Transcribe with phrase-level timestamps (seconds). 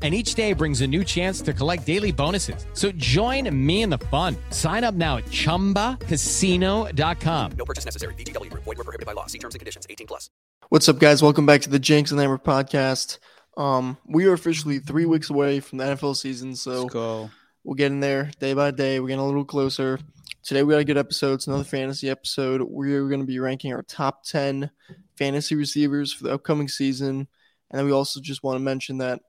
[0.00, 2.64] and each day brings a new chance to collect daily bonuses.
[2.74, 4.36] So join me in the fun.
[4.50, 7.52] Sign up now at ChumbaCasino.com.
[7.58, 8.14] No purchase necessary.
[8.14, 8.52] VGW.
[8.52, 9.26] Void were prohibited by law.
[9.26, 9.88] See terms and conditions.
[9.90, 10.30] 18 plus.
[10.68, 11.22] What's up, guys?
[11.22, 13.18] Welcome back to the Jenks and Hammer podcast.
[13.56, 17.30] Um, we are officially three weeks away from the NFL season, so
[17.64, 19.00] we'll get in there day by day.
[19.00, 19.98] We're getting a little closer.
[20.44, 21.34] Today we got a good episode.
[21.34, 22.62] It's another fantasy episode.
[22.62, 24.70] We're going to be ranking our top ten
[25.16, 27.26] fantasy receivers for the upcoming season,
[27.70, 29.20] and then we also just want to mention that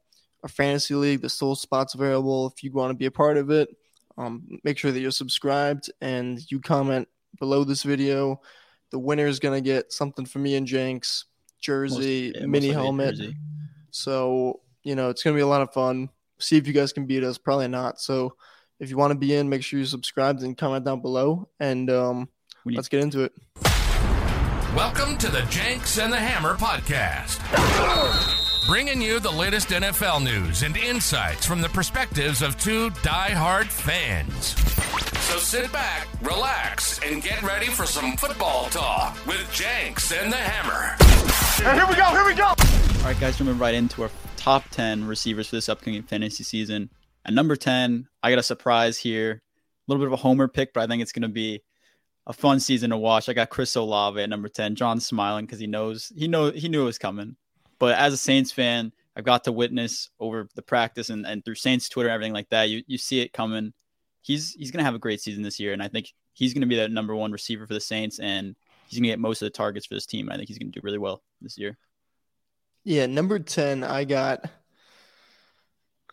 [0.44, 2.48] our fantasy league, the still spots available.
[2.56, 3.70] If you want to be a part of it,
[4.18, 7.08] um, make sure that you're subscribed and you comment
[7.40, 8.42] below this video.
[8.92, 11.26] The winner is going to get something for me and Jenks,
[11.60, 13.16] jersey, Most- yeah, mini helmet.
[13.16, 13.36] jersey.
[13.92, 16.10] So, you know, it's going to be a lot of fun.
[16.40, 17.38] See if you guys can beat us.
[17.38, 18.00] Probably not.
[18.00, 18.36] So,
[18.80, 21.50] if you want to be in, make sure you subscribe and comment down below.
[21.60, 22.30] And um,
[22.66, 23.34] We need- let's get into it.
[24.76, 27.40] Welcome to the Jenks and the Hammer podcast.
[28.70, 34.50] Bringing you the latest NFL news and insights from the perspectives of two die-hard fans.
[35.24, 40.38] So sit back, relax, and get ready for some football talk with Jenks and the
[40.38, 40.96] Hammer.
[41.68, 42.46] And here we go, here we go!
[42.46, 46.44] All right, guys, we're moving right into our top 10 receivers for this upcoming fantasy
[46.44, 46.92] season.
[47.26, 49.32] At number 10, I got a surprise here.
[49.32, 51.64] A little bit of a homer pick, but I think it's going to be
[52.28, 53.30] a fun season to watch.
[53.30, 54.76] I got Chris Olave at number 10.
[54.76, 57.36] John's smiling because he knows he know he knew it was coming.
[57.80, 61.56] But as a Saints fan, I've got to witness over the practice and, and through
[61.56, 62.70] Saints Twitter and everything like that.
[62.70, 63.74] You you see it coming.
[64.22, 66.78] He's he's gonna have a great season this year, and I think he's gonna be
[66.78, 68.56] that number one receiver for the Saints, and
[68.88, 70.30] he's gonna get most of the targets for this team.
[70.30, 71.78] I think he's gonna do really well this year.
[72.84, 74.50] Yeah, number 10, I got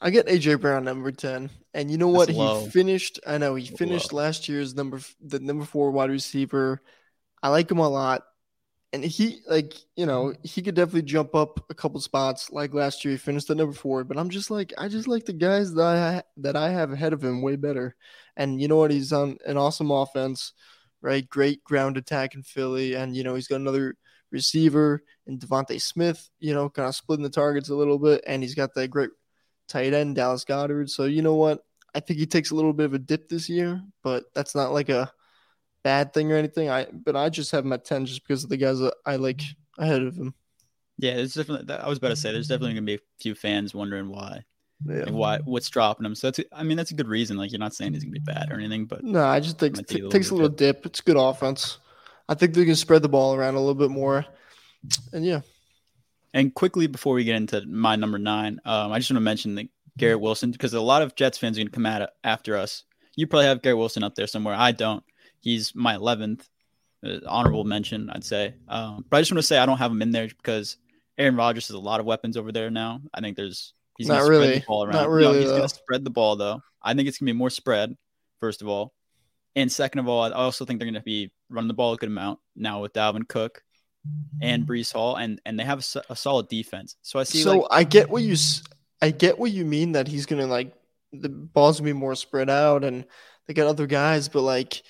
[0.01, 1.51] I get AJ Brown number 10.
[1.75, 2.29] And you know what?
[2.29, 4.23] He finished I know he finished Low.
[4.23, 6.83] last year's number the number 4 wide receiver.
[7.43, 8.25] I like him a lot.
[8.93, 13.05] And he like, you know, he could definitely jump up a couple spots like last
[13.05, 15.75] year he finished at number 4, but I'm just like I just like the guys
[15.75, 17.95] that I that I have ahead of him way better.
[18.37, 18.91] And you know what?
[18.91, 20.53] He's on an awesome offense,
[21.03, 21.29] right?
[21.29, 23.97] Great ground attack in Philly and you know, he's got another
[24.31, 28.43] receiver and DeVonta Smith, you know, kind of splitting the targets a little bit, and
[28.43, 29.11] he's got that great
[29.69, 30.91] tight end, Dallas Goedert.
[30.91, 31.61] So you know what?
[31.95, 34.73] I think he takes a little bit of a dip this year, but that's not
[34.73, 35.11] like a
[35.87, 36.69] bad thing or anything.
[36.69, 39.17] I but I just have him at ten just because of the guys that I
[39.17, 39.41] like
[39.79, 40.35] ahead of him.
[40.99, 41.73] Yeah, it's definitely.
[41.75, 44.45] I was about to say there's definitely gonna be a few fans wondering why,
[44.85, 45.05] Yeah.
[45.05, 46.15] like why, what's dropping him.
[46.15, 47.37] So that's, I mean, that's a good reason.
[47.37, 49.79] Like you're not saying he's gonna be bad or anything, but No, I just think
[49.79, 50.87] it little takes a little of dip.
[50.87, 51.79] It's good offense.
[52.29, 54.27] I think they can spread the ball around a little bit more.
[55.13, 55.43] And yeah,
[56.35, 59.55] And quickly before we get into my number nine, um, I just want to mention
[59.57, 62.57] that Garrett Wilson because a lot of Jets fans are going to come at after
[62.57, 62.85] us.
[63.17, 64.55] You probably have Garrett Wilson up there somewhere.
[64.55, 65.03] I don't.
[65.47, 66.49] He's my eleventh,
[67.07, 68.55] uh, honorable mention, I'd say.
[68.67, 70.77] Um, but I just want to say I don't have him in there because
[71.17, 73.01] Aaron Rodgers has a lot of weapons over there now.
[73.15, 74.59] I think there's he's Not really.
[74.59, 74.95] the ball around.
[74.95, 76.61] Not No, really, he's going to spread the ball though.
[76.83, 77.97] I think it's going to be more spread.
[78.41, 78.93] First of all,
[79.55, 81.97] and second of all, I also think they're going to be running the ball a
[81.97, 83.63] good amount now with Dalvin Cook
[84.43, 86.97] and Breece Hall, and and they have a solid defense.
[87.03, 88.37] So I see so like I get what you
[89.01, 90.75] I get what you mean that he's gonna like
[91.13, 93.05] the ball's gonna be more spread out and
[93.47, 94.83] they got other guys, but like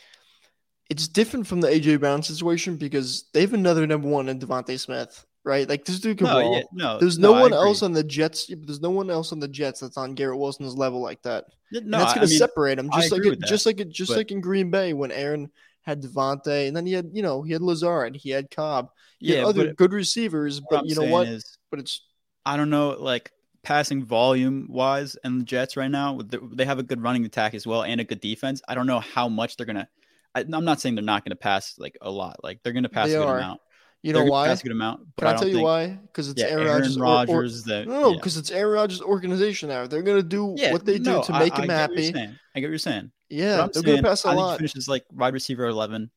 [0.88, 4.79] it's different from the AJ Brown situation because they have another number one in DeVonta
[4.79, 5.69] Smith, right?
[5.69, 6.55] Like this dude can no, ball.
[6.56, 6.99] yeah, no.
[6.99, 8.47] There's no, I one else on the Jets.
[8.49, 11.47] There's no one else on the Jets that's on Garrett Wilson's level like that.
[11.71, 13.67] Yeah, And No, that's going to mean, separate him, I just like it, that, just
[13.67, 15.50] like it, just but- like in Green Bay when Aaron
[15.83, 19.29] had Davante, and then he had you know he had Lazard, he had Cobb, he
[19.33, 20.61] Yeah, had other but good receivers.
[20.61, 21.29] But I'm you know what?
[21.29, 22.00] is, but it's
[22.44, 26.85] I don't know, like passing volume wise, and the Jets right now, they have a
[26.85, 28.62] good running attack as well and a good defense.
[28.69, 29.88] I don't know how much they're gonna.
[30.37, 32.37] I, I'm not saying they're not gonna pass like a lot.
[32.44, 33.38] Like they're gonna pass They a good are.
[33.38, 33.61] amount.
[34.03, 34.47] you They're know why?
[34.49, 35.00] Pass a good amount.
[35.17, 35.87] But Can I, don't tell you why?
[35.88, 37.67] Because it's Yeah, Aaron Aaron Rodgers.
[37.69, 38.17] or- or- no, no, yeah.
[38.17, 39.87] because it's Aaron Rodgers' organization now.
[39.87, 42.05] They're gonna do Yeah, what they do to I- make I him get what you're
[42.06, 42.09] happy.
[42.55, 43.11] I get what you're saying.
[43.31, 46.11] Yeah, they're gonna pass a I think he finishes like wide receiver 11.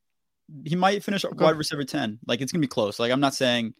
[0.64, 1.34] He might finish Okay.
[1.44, 2.18] wide receiver 10.
[2.26, 2.98] Like it's gonna be close.
[3.00, 3.74] Like I'm not saying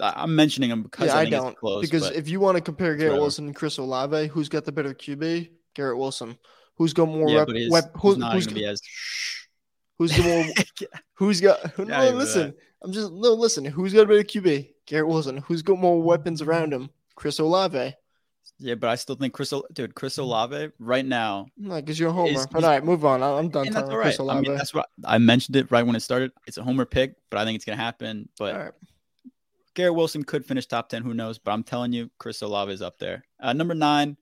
[0.00, 1.80] I- I'm mentioning him because Yeah, I I don't it's close.
[1.82, 3.22] because if you want to compare Garrett whatever.
[3.22, 5.50] Wilson and Chris Olave, who's got the better QB?
[5.74, 6.38] Garrett Wilson.
[6.76, 7.46] Who's got more yeah, rep?
[7.48, 9.37] but he's, wep- he's who's, not who's gonna be as Shh.
[10.08, 10.46] Who's got more?
[11.14, 11.78] Who's got?
[11.78, 12.54] No, Yeah, I listen.
[12.82, 13.32] I'm just no.
[13.34, 13.64] Listen.
[13.64, 14.70] Who's got a better QB?
[14.86, 15.38] Garrett Wilson.
[15.38, 16.90] Who's got more weapons around him?
[17.16, 17.94] Chris Olave.
[18.58, 22.12] yeah, but I still think Chris, dude, Chris Olave right now, No, because you're a
[22.12, 22.30] homer.
[22.38, 23.22] Is- but all right, move on.
[23.22, 24.04] I- I'm done that's talking all right.
[24.04, 24.48] Chris I Olave.
[24.48, 26.30] mean, that's what I mentioned it right when it started.
[26.46, 28.28] It's a homer pick, but I think it's gonna happen.
[28.38, 28.72] But all right.
[29.74, 31.02] Garrett Wilson could finish top 10.
[31.02, 31.38] Who knows?
[31.38, 33.24] But I'm telling you, Chris Olave is up there.
[33.40, 34.16] Uh, number nine,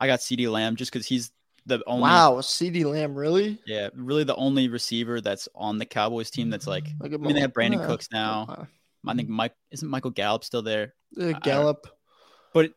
[0.00, 1.30] I got CeeDee Lamb just because he's
[1.68, 2.02] the only.
[2.02, 3.58] Wow, CeeDee Lamb, really?
[3.66, 6.88] Yeah, really the only receiver that's on the Cowboys team that's like.
[7.02, 8.66] I mean, they have Brandon uh, Cooks now.
[9.06, 10.94] I think Mike isn't Michael Gallup still there.
[11.20, 11.86] uh, Gallup.
[12.52, 12.72] But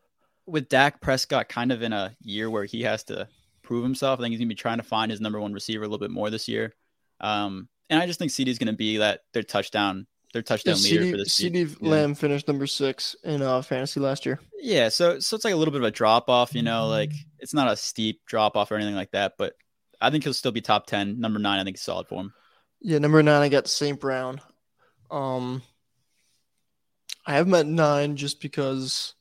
[0.46, 3.28] with Dak Prescott kind of in a year where he has to
[3.64, 5.88] prove himself, I think he's gonna be trying to find his number one receiver a
[5.88, 6.74] little bit more this year.
[7.20, 10.82] Um, and I just think CeeDee is gonna be that their touchdown, their Yeah, touchdown
[10.82, 11.78] leader CeeDee, for this CeeDee season.
[11.82, 11.90] Yeah.
[11.90, 14.40] Lamb finished number six in uh, fantasy last year.
[14.60, 17.12] Yeah, so so it's like a little bit of a drop off, you know, like
[17.40, 19.54] it's not a steep drop off or anything like that, but
[20.00, 21.20] I think he'll still be top ten.
[21.20, 22.34] Number nine, I think is solid for him.
[22.82, 24.00] Yeah, number nine, I got St.
[24.00, 24.42] Brown.
[25.12, 25.62] Um,
[27.26, 29.14] I have him at nine just because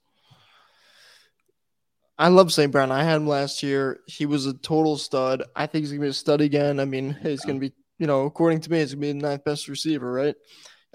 [2.18, 2.70] I love St.
[2.70, 2.92] Brown.
[2.92, 4.00] I had him last year.
[4.06, 5.42] He was a total stud.
[5.56, 6.78] I think he's gonna be a stud again.
[6.78, 9.44] I mean, he's gonna be, you know, according to me, he's gonna be the ninth
[9.44, 10.34] best receiver, right?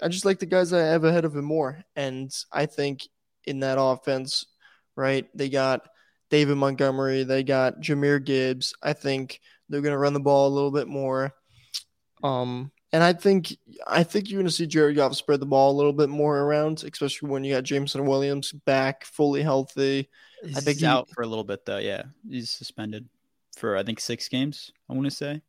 [0.00, 3.08] I just like the guys I have ahead of him more, and I think
[3.44, 4.44] in that offense,
[4.94, 5.88] right, they got
[6.30, 8.74] David Montgomery, they got Jahmyr Gibbs.
[8.82, 11.32] I think they're gonna run the ball a little bit more.
[12.22, 13.56] Um, and I think
[13.86, 16.38] I think you're going to see Jared Goff spread the ball a little bit more
[16.38, 20.08] around, especially when you got Jameson Williams back fully healthy.
[20.42, 21.78] He's I think he- out for a little bit though.
[21.78, 23.08] Yeah, he's suspended
[23.56, 24.72] for I think six games.
[24.88, 25.42] I want to say.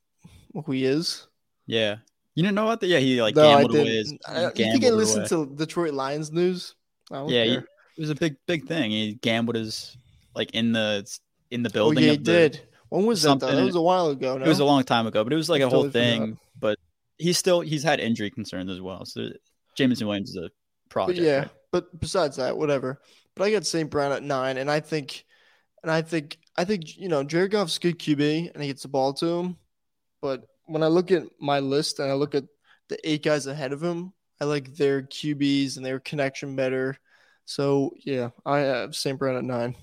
[0.53, 1.27] Who he is?
[1.67, 1.97] Yeah,
[2.38, 2.88] you didn't know about that?
[2.88, 3.84] Yeah, he like no, I gambled away.
[3.84, 4.12] didn't.
[4.12, 5.28] His, I, you I gambled listen away.
[5.30, 6.75] to Detroit Lions news?
[7.12, 8.92] Yeah, he- it was a big big thing.
[8.92, 9.98] He gambled his
[10.36, 11.06] like in the
[11.51, 12.04] in the oh building.
[12.04, 12.62] yeah, he did.
[12.89, 13.39] When was that?
[13.39, 13.54] Though?
[13.56, 14.38] That was a while ago.
[14.38, 14.45] No?
[14.45, 16.38] It was a long time ago, but it was like I a whole thing.
[16.60, 16.78] But
[17.18, 19.04] he's still he's had injury concerns as well.
[19.06, 19.30] So
[19.75, 20.51] Jameson Williams is a But
[20.90, 21.19] project.
[21.19, 21.50] yeah, right?
[21.72, 23.01] but besides that, whatever.
[23.36, 23.90] But I got St.
[23.90, 25.24] Brown at nine, and I think,
[25.83, 28.88] and I think, I think you know, Jared Goff's good QB, and he gets the
[28.88, 29.57] ball to him.
[30.22, 32.46] But when I look at my list and I look at
[32.90, 36.98] the eight guys ahead of him, I like their QBs and their connection better.
[37.46, 39.18] So yeah, I have St.
[39.18, 39.75] Brown at nine,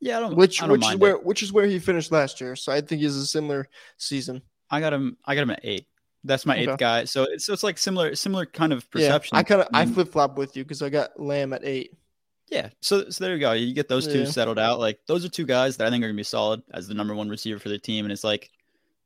[0.00, 0.16] yeah.
[0.16, 1.24] I don't, which I don't which is mind where it.
[1.24, 2.56] which is where he finished last year.
[2.56, 4.42] So I think he's a similar season.
[4.70, 5.16] I got him.
[5.24, 5.86] I got him at eight.
[6.24, 6.70] That's my Okay.
[6.70, 7.04] eighth guy.
[7.04, 9.36] So it's so it's like similar similar kind of perception.
[9.36, 9.86] Yeah, I kind of I mm.
[9.86, 11.92] mean, flip flop with you because I got Lamb at eight.
[12.48, 12.70] Yeah.
[12.80, 13.52] So so there you go.
[13.52, 14.24] You get those two Yeah.
[14.26, 14.80] settled out.
[14.80, 17.14] Like those are two guys that I think are gonna be solid as the number
[17.14, 18.04] one receiver for the team.
[18.04, 18.50] And it's like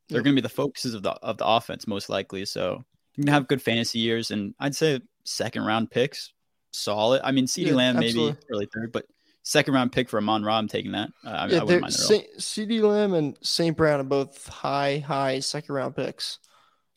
[0.08, 0.24] they're Yep.
[0.24, 2.44] gonna be the focuses of the of the offense most likely.
[2.44, 2.84] So
[3.16, 6.32] you can have good fantasy years and I'd say second round picks,
[6.72, 7.20] solid.
[7.24, 8.36] I mean CeeDee Yeah, Lamb maybe absolutely.
[8.50, 9.06] early third, but
[9.42, 11.10] second round pick for Amon Ra, I'm taking that.
[11.24, 12.40] Uh, I, I Yeah, wouldn't mind that at all.
[12.40, 13.76] CeeDee Lamb and St.
[13.76, 16.38] Brown are both high, high second round picks.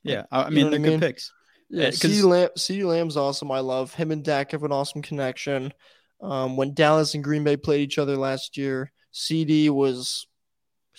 [0.03, 0.23] Yeah.
[0.31, 1.31] I, I You mean know they're I good picks.
[1.69, 3.51] Yeah, 'cause- CeeDee Lamb, CeeDee Lamb's awesome.
[3.51, 5.73] I love him and Dak have an awesome connection.
[6.21, 10.26] Um, when Dallas and Green Bay played each other last year, CeeDee was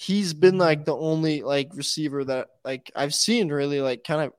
[0.01, 4.33] he's been like the only like receiver that like I've seen really like kind of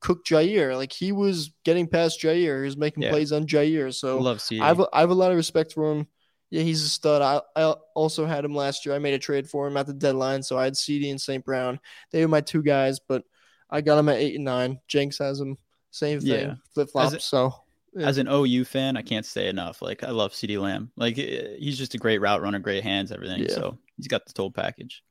[0.00, 0.76] cook Jaire.
[0.76, 2.60] Like he was getting past Jaire.
[2.60, 3.10] He was making Yeah.
[3.10, 3.94] plays on Jaire.
[3.94, 4.60] So I love CeeDee.
[4.60, 6.06] I have a, I have a lot of respect for him.
[6.50, 7.22] Yeah, he's a stud.
[7.22, 8.94] I, I also had him last year.
[8.94, 11.42] I made a trade for him at the deadline, so I had CeeDee and St.
[11.44, 11.80] Brown.
[12.12, 13.24] They were my two guys, but
[13.70, 14.80] I got him at eight and nine.
[14.86, 15.56] Jenks has him,
[15.92, 16.54] same thing, Yeah.
[16.74, 17.20] flip flop.
[17.20, 17.52] So
[17.96, 18.06] yeah.
[18.06, 19.80] As an OU fan, I can't say enough.
[19.80, 20.90] Like I love CeeDee Lamb.
[20.96, 23.44] Like eh, he's just a great route runner, great hands, everything.
[23.44, 23.54] Yeah.
[23.54, 25.02] So he's got the total package.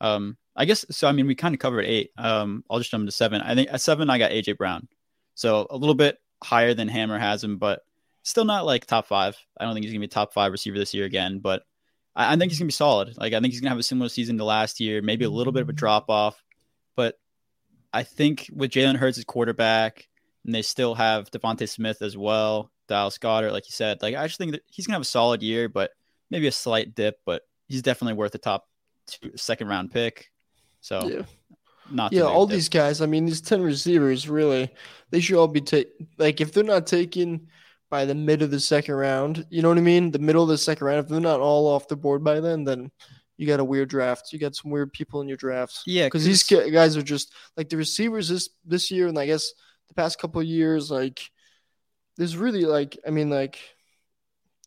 [0.00, 1.06] Um, I guess so.
[1.06, 2.10] I mean, we kind of covered eight.
[2.16, 3.42] Um, I'll just jump to seven.
[3.42, 4.88] I think at seven, I got AJ Brown.
[5.34, 7.82] So a little bit higher than Hammer has him, but
[8.22, 9.36] still not like top five.
[9.58, 11.62] I don't think he's gonna be top five receiver this year again, but
[12.16, 13.16] I, I think he's gonna be solid.
[13.18, 15.52] Like I think he's gonna have a similar season to last year, maybe a little
[15.52, 16.42] bit of a drop off,
[16.96, 17.18] but
[17.92, 20.08] I think with Jalen Hurts as quarterback,
[20.44, 24.02] and they still have DeVonta Smith as well, Dallas Goedert, like you said.
[24.02, 25.92] Like I just think that he's gonna have a solid year, but
[26.30, 28.68] maybe a slight dip, but he's definitely worth a top
[29.06, 30.30] two, second round pick.
[30.80, 31.22] So yeah.
[31.90, 32.12] not.
[32.12, 33.00] Yeah, all a these guys.
[33.00, 34.70] I mean, these ten receivers really,
[35.10, 36.08] they should all be taken.
[36.18, 37.48] Like, if they're not taken
[37.90, 40.10] by the mid of the second round, you know what I mean?
[40.10, 41.00] The middle of the second round.
[41.00, 42.90] If they're not all off the board by then, then
[43.36, 44.32] you got a weird draft.
[44.32, 45.82] You got some weird people in your drafts.
[45.86, 49.52] Yeah, because these guys are just like the receivers this this year, and I guess
[49.90, 51.20] the past couple of years, like
[52.16, 53.58] there's really like I mean, like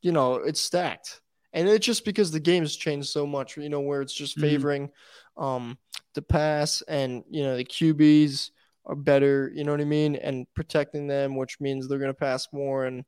[0.02, 1.22] you know, it's stacked,
[1.54, 3.58] and it's just because the game's changed so much.
[3.58, 4.42] You know, where it's just Mhm.
[4.42, 4.92] favoring
[5.38, 5.78] um
[6.14, 8.52] the pass, and you know the QBs
[8.86, 9.52] are better.
[9.56, 13.06] You know what I mean, and protecting them, which means they're gonna pass more and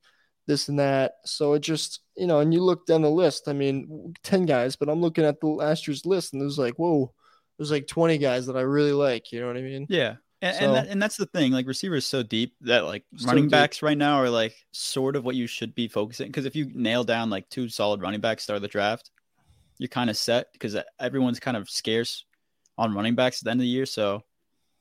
[0.48, 1.14] this and that.
[1.26, 3.48] So it just you know, and you look down the list.
[3.48, 6.76] I mean, ten guys, but I'm looking at the last year's list, and there's like,
[6.76, 7.14] whoa,
[7.58, 9.32] there's like 20 guys that I really like.
[9.32, 9.86] You know what I mean?
[9.90, 10.16] Yeah.
[10.46, 11.52] And, So- and, that, and that's the thing.
[11.52, 13.52] Like receivers so deep that like So running deep.
[13.52, 16.28] backs right now are like sort of what you should be focusing.
[16.28, 19.12] Because if you nail down like two solid running backs start of the draft,
[19.78, 22.26] you're kind of set because everyone's kind of scarce
[22.78, 23.86] on running backs at the end of the year.
[23.86, 24.24] So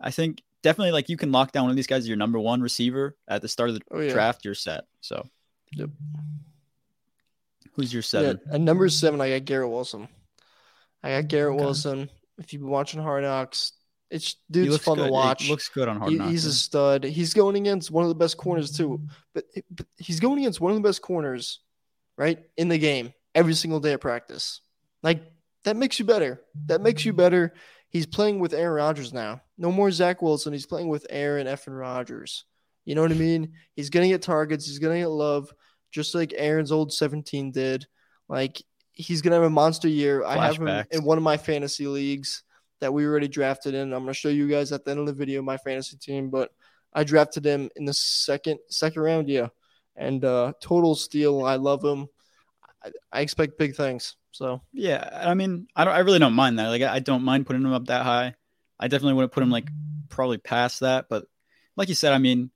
[0.00, 2.38] I think definitely like you can lock down one of these guys as your number
[2.38, 4.12] one receiver at the start of the Oh, yeah.
[4.12, 4.44] draft.
[4.44, 4.84] You're set.
[5.00, 5.26] So
[5.72, 5.90] Yep.
[7.72, 8.40] who's your seven?
[8.46, 10.08] Yeah, and number seven, I got Garrett Wilson.
[11.02, 11.64] I got Garrett Okay.
[11.64, 12.10] Wilson.
[12.38, 13.72] If you've been watching Hard Knocks,
[14.10, 15.02] it's He dude's fun good.
[15.02, 15.48] to He watch.
[15.48, 16.30] looks good on hard He- knocks.
[16.30, 17.04] he's a stud.
[17.04, 19.00] He's going against one of the best corners too,
[19.34, 21.60] but, but he's going against one of the best corners,
[22.16, 24.60] right in the game every single day of practice.
[25.02, 25.22] Like
[25.64, 26.40] that makes you better.
[26.66, 27.54] That makes you better.
[27.90, 29.40] He's playing with Aaron Rodgers now.
[29.56, 30.52] No more Zach Wilson.
[30.52, 32.44] He's playing with Aaron effing Rodgers.
[32.84, 33.52] You know what I mean?
[33.74, 34.66] He's gonna get targets.
[34.66, 35.52] He's gonna get love,
[35.90, 37.86] just like Aaron's old 17 did.
[38.28, 38.60] Like
[38.92, 40.22] he's gonna have a monster year.
[40.24, 42.42] I have him in one of my fantasy leagues
[42.84, 43.94] that we already drafted in.
[43.94, 46.50] I'm gonna show you guys at the end of the video my fantasy team, but
[46.92, 49.48] I drafted him in the second second round, yeah.
[49.96, 51.44] And uh total steal.
[51.46, 52.08] I love him.
[52.84, 54.16] I, I expect big things.
[54.32, 55.94] So Yeah, I mean, I don't.
[55.94, 56.68] I really don't mind that.
[56.68, 58.34] Like, I I don't mind putting him up that high.
[58.78, 59.68] I definitely wouldn't put him like
[60.10, 61.06] probably past that.
[61.08, 61.24] But
[61.76, 62.50] like you said, I mean,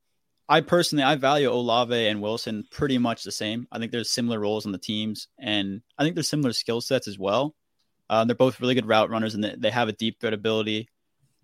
[0.47, 3.67] I personally I value Olave and Wilson pretty much the same.
[3.73, 7.09] I think there's similar roles on the teams, and I think there's similar skill sets
[7.09, 7.55] as well.
[8.11, 10.89] Uh, they're both really good route runners, and they, have a deep threat ability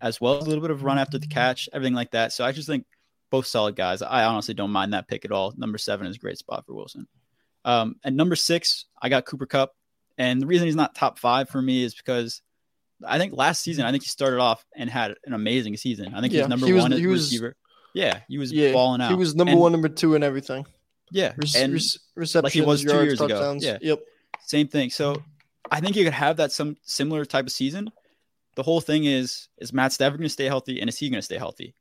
[0.01, 2.33] as well as a little bit of run after the catch, everything like that.
[2.33, 2.85] So I just think
[3.29, 4.01] both solid guys.
[4.01, 5.53] I honestly don't mind that pick at all.
[5.57, 7.07] Number seven is a great spot for Wilson.
[7.63, 9.71] Um, and number six, I got Cooper Kupp.
[10.17, 12.41] And the reason he's not top five for me is because
[13.05, 16.13] I think last season, I think he started off and had an amazing season.
[16.13, 17.55] I think he Yeah, was number he was- one he was- receiver.
[17.93, 19.09] Yeah, he was yeah, balling out.
[19.09, 20.65] he was number And- one, number two, and everything.
[21.11, 21.79] Yeah, Re- and re-
[22.15, 23.27] receptions, was two yards, years ago.
[23.29, 23.63] touchdowns.
[23.63, 23.77] Yeah.
[23.81, 23.99] Yep.
[24.41, 24.89] same thing.
[24.89, 25.23] So
[25.71, 27.89] I think you could have that some similar type of season.
[28.55, 31.19] The whole thing is is Matt Stafford going to stay healthy and is he going
[31.19, 31.75] to stay healthy?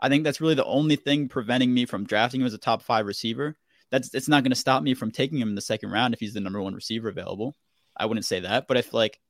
[0.00, 2.82] I think that's really the only thing preventing me from drafting him as a top
[2.82, 3.56] five receiver.
[3.90, 6.20] That's it's not going to stop me from taking him in the second round if
[6.20, 7.56] he's the number one receiver available.
[7.96, 9.20] I wouldn't say that, but if like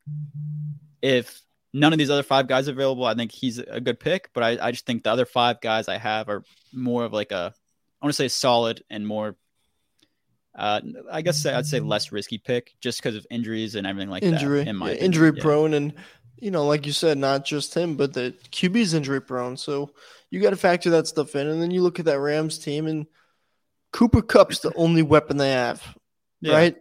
[1.02, 1.40] if
[1.72, 4.30] none of these other five guys are available, I think he's a good pick.
[4.32, 7.32] But I, I just think the other five guys I have are more of like
[7.32, 7.52] a
[8.00, 9.36] I want to say solid and more
[10.54, 10.80] uh,
[11.10, 14.64] I guess I'd say less risky pick just because of injuries and everything like injury,
[14.64, 14.70] that.
[14.70, 15.42] In yeah, injury Yeah.
[15.42, 15.94] prone, and
[16.38, 19.56] you know, like you said, not just him, but the QB's injury prone.
[19.56, 19.90] So
[20.30, 22.86] you got to factor that stuff in, and then you look at that Rams team,
[22.86, 23.06] and
[23.92, 25.82] Cooper Kupp's the only weapon they have,
[26.40, 26.54] Yeah.
[26.54, 26.76] right?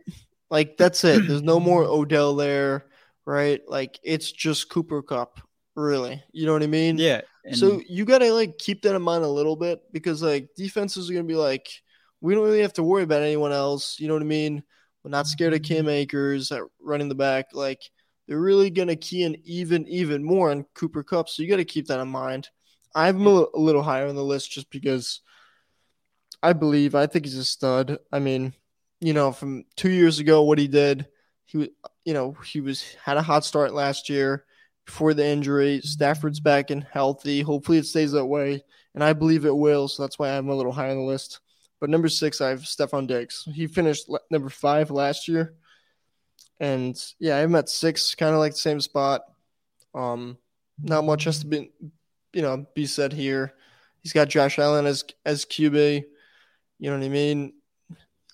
[0.49, 1.27] Like that's it.
[1.27, 2.85] There's no more Odell there,
[3.25, 3.61] right?
[3.67, 5.39] Like it's just Cooper Kupp,
[5.75, 6.23] really.
[6.31, 6.97] You know what I mean?
[6.97, 7.21] Yeah.
[7.45, 11.09] And so you gotta like keep that in mind a little bit because like defenses
[11.09, 11.67] are gonna be like,
[12.21, 13.99] we don't really have to worry about anyone else.
[13.99, 14.63] You know what I mean?
[15.03, 15.73] We're not scared of mm-hmm.
[15.73, 17.47] Cam Akers at running the back.
[17.53, 17.81] Like
[18.27, 21.29] they're really gonna key in even even more on Cooper Kupp.
[21.29, 22.49] So you gotta keep that in mind.
[22.93, 23.57] I have him a, mm-hmm.
[23.57, 25.21] a little higher on the list just because
[26.41, 27.97] I believe I think he's a stud.
[28.11, 28.53] I mean,
[29.01, 31.07] you know, from two years ago, what he did,
[31.45, 31.67] he was,
[32.05, 34.45] you know, he was had a hot start last year
[34.85, 35.81] before the injury.
[35.81, 37.41] Stafford's back and healthy.
[37.41, 39.87] Hopefully, it stays that way, and I believe it will.
[39.87, 41.39] So that's why I'm a little high on the list.
[41.79, 43.47] But number six, I have Stefon Diggs.
[43.53, 45.53] He finished le- number five last year,
[46.59, 49.21] and yeah, I'm at six, kind of like the same spot.
[49.95, 50.37] Um,
[50.81, 51.71] not much has to be,
[52.33, 53.53] you know, be said here.
[54.01, 56.03] He's got Josh Allen as as QB.
[56.79, 57.53] You know what I mean?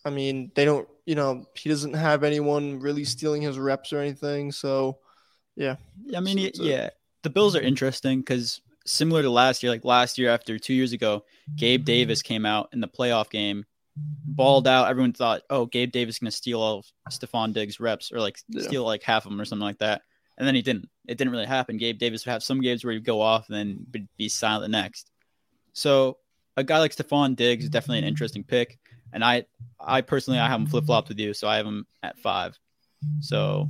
[0.04, 4.00] I mean, they don't, you know, he doesn't have anyone really stealing his reps or
[4.00, 4.52] anything.
[4.52, 5.00] So,
[5.56, 5.78] yeah.
[6.16, 6.90] I mean, So y- it's a- yeah,
[7.24, 10.94] the Bills are interesting because similar to last year, like last year after two years
[10.94, 11.24] ago,
[11.56, 13.66] Gabe Davis came out in the playoff game,
[13.98, 14.90] balled out.
[14.90, 18.20] Everyone thought, oh, Gabe Davis is going to steal all of Stefon Diggs' reps or
[18.20, 18.62] like Yeah.
[18.64, 20.02] steal like half of them or something like that.
[20.38, 20.90] And then he didn't.
[21.08, 21.78] It didn't really happen.
[21.78, 24.72] Gabe Davis would have some games where he'd go off and then be- be silent
[24.72, 25.10] next.
[25.74, 26.18] So
[26.58, 28.78] a guy like Stefon Diggs is definitely an interesting pick.
[29.14, 29.46] And I,
[29.80, 32.58] I personally, I have him flip flopped with you, so I have him at five.
[33.22, 33.70] So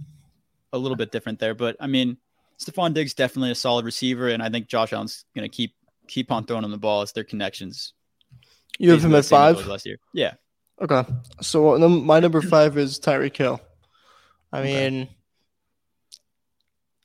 [0.73, 2.17] a little bit different there, but I mean,
[2.65, 5.75] Stefon Diggs definitely a solid receiver, and I think Josh Allen's gonna keep
[6.07, 7.01] keep on throwing him the ball.
[7.01, 7.93] It's their connections.
[8.79, 9.65] You have him at as five.
[9.67, 9.97] last year.
[10.13, 10.33] Yeah,
[10.81, 11.03] Okay.
[11.41, 13.61] So my number five is Tyreek Hill.
[14.51, 14.89] I Okay.
[14.89, 15.09] mean,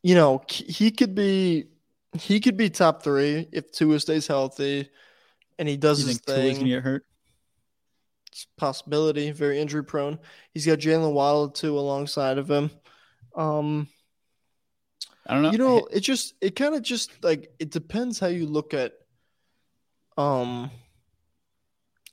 [0.02, 1.67] you know, he could be
[2.14, 4.88] he could be top three if Tua stays healthy
[5.59, 7.07] and he does you his think Tua's gonna get hurt?
[8.33, 10.19] It's a possibility, very injury prone.
[10.52, 12.71] He's got Jaylen Waddle too alongside of him.
[13.37, 13.88] Um,
[15.27, 15.53] I don't know.
[15.53, 18.93] you know, it just it kind of just like it depends how you look at
[20.17, 20.71] um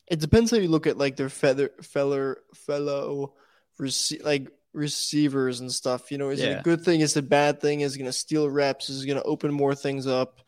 [0.07, 3.33] it depends how you look at like their feather feller fellow
[3.79, 6.11] rece- like receivers and stuff.
[6.11, 7.01] You know, is it a good thing?
[7.01, 7.81] Is it a bad thing?
[7.81, 8.89] Is it gonna steal reps?
[8.89, 10.39] Is it gonna open more things up?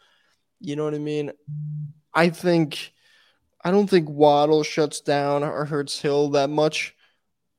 [0.60, 1.32] You know what I mean?
[2.14, 2.94] I think
[3.64, 6.96] I don't think Waddle shuts down or hurts Hill that much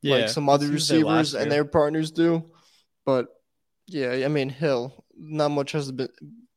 [0.02, 2.50] yeah, like some other he was there last receivers and their partners do.
[3.04, 3.28] But
[3.90, 6.08] yeah, I mean Hill, not much has been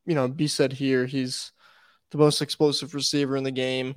[0.06, 1.06] you know, be said here.
[1.06, 1.52] He's
[2.10, 3.94] the most explosive receiver in the game.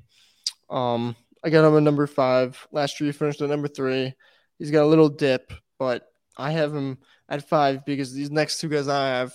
[0.69, 2.67] Um, I got him at number five.
[2.71, 4.13] Last year he finished at number three.
[4.57, 6.97] He's got a little dip, but I have him
[7.29, 9.33] at five because these next two guys I have,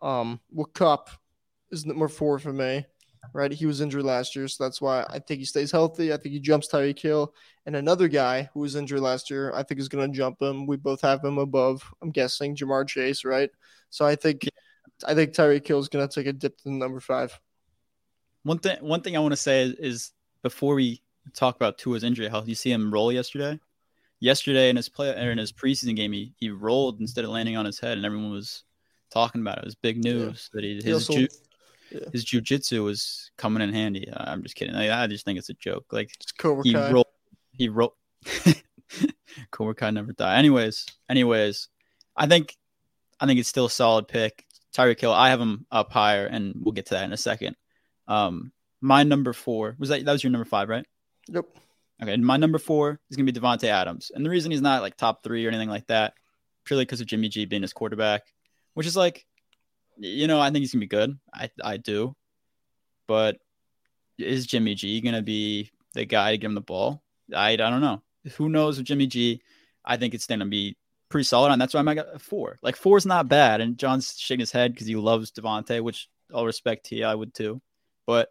[0.00, 1.10] um, well, Kupp
[1.70, 2.86] is number four for me.
[3.32, 6.12] Right, he was injured last year, so that's why I think he stays healthy.
[6.12, 7.34] I think he jumps Tyreek Hill,
[7.66, 10.66] and another guy who was injured last year, I think is going to jump him.
[10.66, 11.82] We both have him above.
[12.02, 13.50] I'm guessing Ja'Marr Chase, right?
[13.90, 14.48] So I think,
[15.06, 17.38] I think Tyreek Hill is going to take a dip to number five.
[18.42, 20.12] One thing, one thing I want to say is, is
[20.42, 21.02] before we
[21.32, 23.58] talk about Tua's injury health, you see him roll yesterday.
[24.20, 27.56] Yesterday in his play or in his preseason game, he, he rolled instead of landing
[27.56, 28.64] on his head, and everyone was
[29.12, 29.62] talking about it.
[29.62, 31.28] It was big news that he, He his also- ju-
[31.94, 32.08] yeah.
[32.12, 34.08] his jujitsu was coming in handy.
[34.12, 34.74] I'm just kidding.
[34.74, 35.86] I, I just think it's a joke.
[35.92, 36.90] Like It's Cobra he Kai.
[36.90, 37.06] rolled,
[37.52, 37.92] he rolled.
[39.50, 40.36] Cobra Kai never die.
[40.36, 41.68] Anyways, anyways,
[42.16, 42.56] I think
[43.20, 44.44] I think it's still a solid pick.
[44.74, 47.56] Tyreek Hill, I have him up higher, and we'll get to that in a second.
[48.08, 50.84] Um, my number four was that that was your number five, right?
[51.28, 51.44] Yep.
[52.02, 54.82] Okay, and my number four is gonna be Davante Adams, and the reason he's not
[54.82, 56.14] like top three or anything like that,
[56.64, 58.22] purely because of Jimmy G being his quarterback,
[58.74, 59.26] which is like,
[59.98, 61.18] you know, I think he's gonna be good.
[61.32, 62.14] I I do,
[63.06, 63.38] but
[64.18, 67.02] is Jimmy G gonna be the guy to give him the ball?
[67.34, 68.02] I I don't know.
[68.36, 69.42] Who knows with Jimmy G?
[69.84, 70.76] I think it's gonna be
[71.08, 72.58] pretty solid, and that's why I got four.
[72.62, 76.08] Like four is not bad, and John's shaking his head because he loves Devonte, which
[76.34, 76.86] I'll respect.
[76.86, 77.60] He I would too,
[78.06, 78.30] but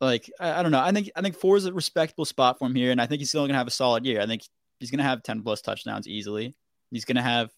[0.00, 0.80] like I, I don't know.
[0.80, 3.20] I think I think four is a respectable spot for him here, and I think
[3.20, 4.20] he's still gonna have a solid year.
[4.20, 4.42] I think
[4.80, 6.54] he's gonna have ten plus touchdowns easily.
[6.90, 7.50] He's gonna have,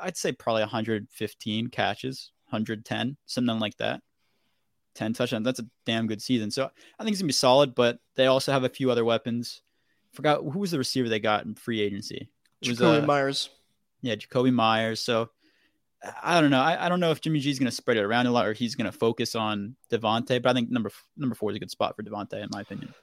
[0.00, 4.00] I'd say probably 115 catches, 110, something like that.
[4.94, 5.44] 10 touchdowns.
[5.44, 6.50] That's a damn good season.
[6.50, 6.64] So
[6.98, 9.62] I think it's gonna be solid, but they also have a few other weapons.
[10.12, 12.28] Forgot who was the receiver they got in free agency.
[12.62, 13.50] It was Jacoby uh, Myers.
[14.02, 15.00] yeah, Jakobi Meyers.
[15.00, 15.30] So
[16.22, 16.60] I don't know.
[16.60, 18.52] I, I don't know if Jimmy G's going to spread it around a lot or
[18.52, 21.70] he's going to focus on Davante, but I think number number four is a good
[21.70, 22.94] spot for Davante, in my opinion.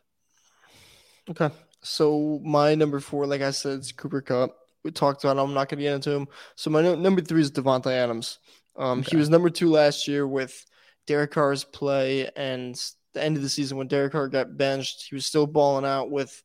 [1.30, 1.50] Okay.
[1.82, 4.56] So my number four, like I said, is Cooper Kupp.
[4.86, 5.34] We talked about.
[5.38, 5.40] Him.
[5.50, 6.28] I'm not going to get into him.
[6.56, 8.38] So my no- number three is Davante Adams.
[8.78, 9.10] Um, Okay.
[9.12, 10.64] he was number two last year with
[11.08, 12.80] Derek Carr's play, and
[13.14, 16.12] the end of the season when Derek Carr got benched, he was still balling out
[16.12, 16.44] with,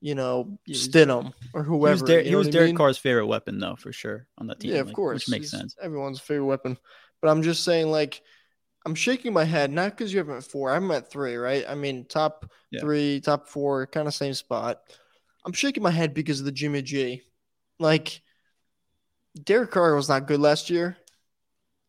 [0.00, 1.92] you know, Stidham or He whoever.
[1.94, 2.76] was, Der- you he was I Derek mean?
[2.76, 4.72] Carr's favorite weapon, though, for sure, on that team.
[4.72, 5.76] Yeah, of like, course, Which makes He's sense.
[5.82, 6.78] Everyone's favorite weapon.
[7.20, 8.22] But I'm just saying, like,
[8.86, 10.72] I'm shaking my head, not because you have him at four.
[10.72, 11.64] I'm at three, right?
[11.68, 12.80] I mean, top Yeah.
[12.80, 14.80] three, top four, kind of same spot.
[15.44, 17.22] I'm shaking my head because of the Jimmy G.
[17.82, 18.22] Like,
[19.42, 20.96] Derek Carr was not good last year,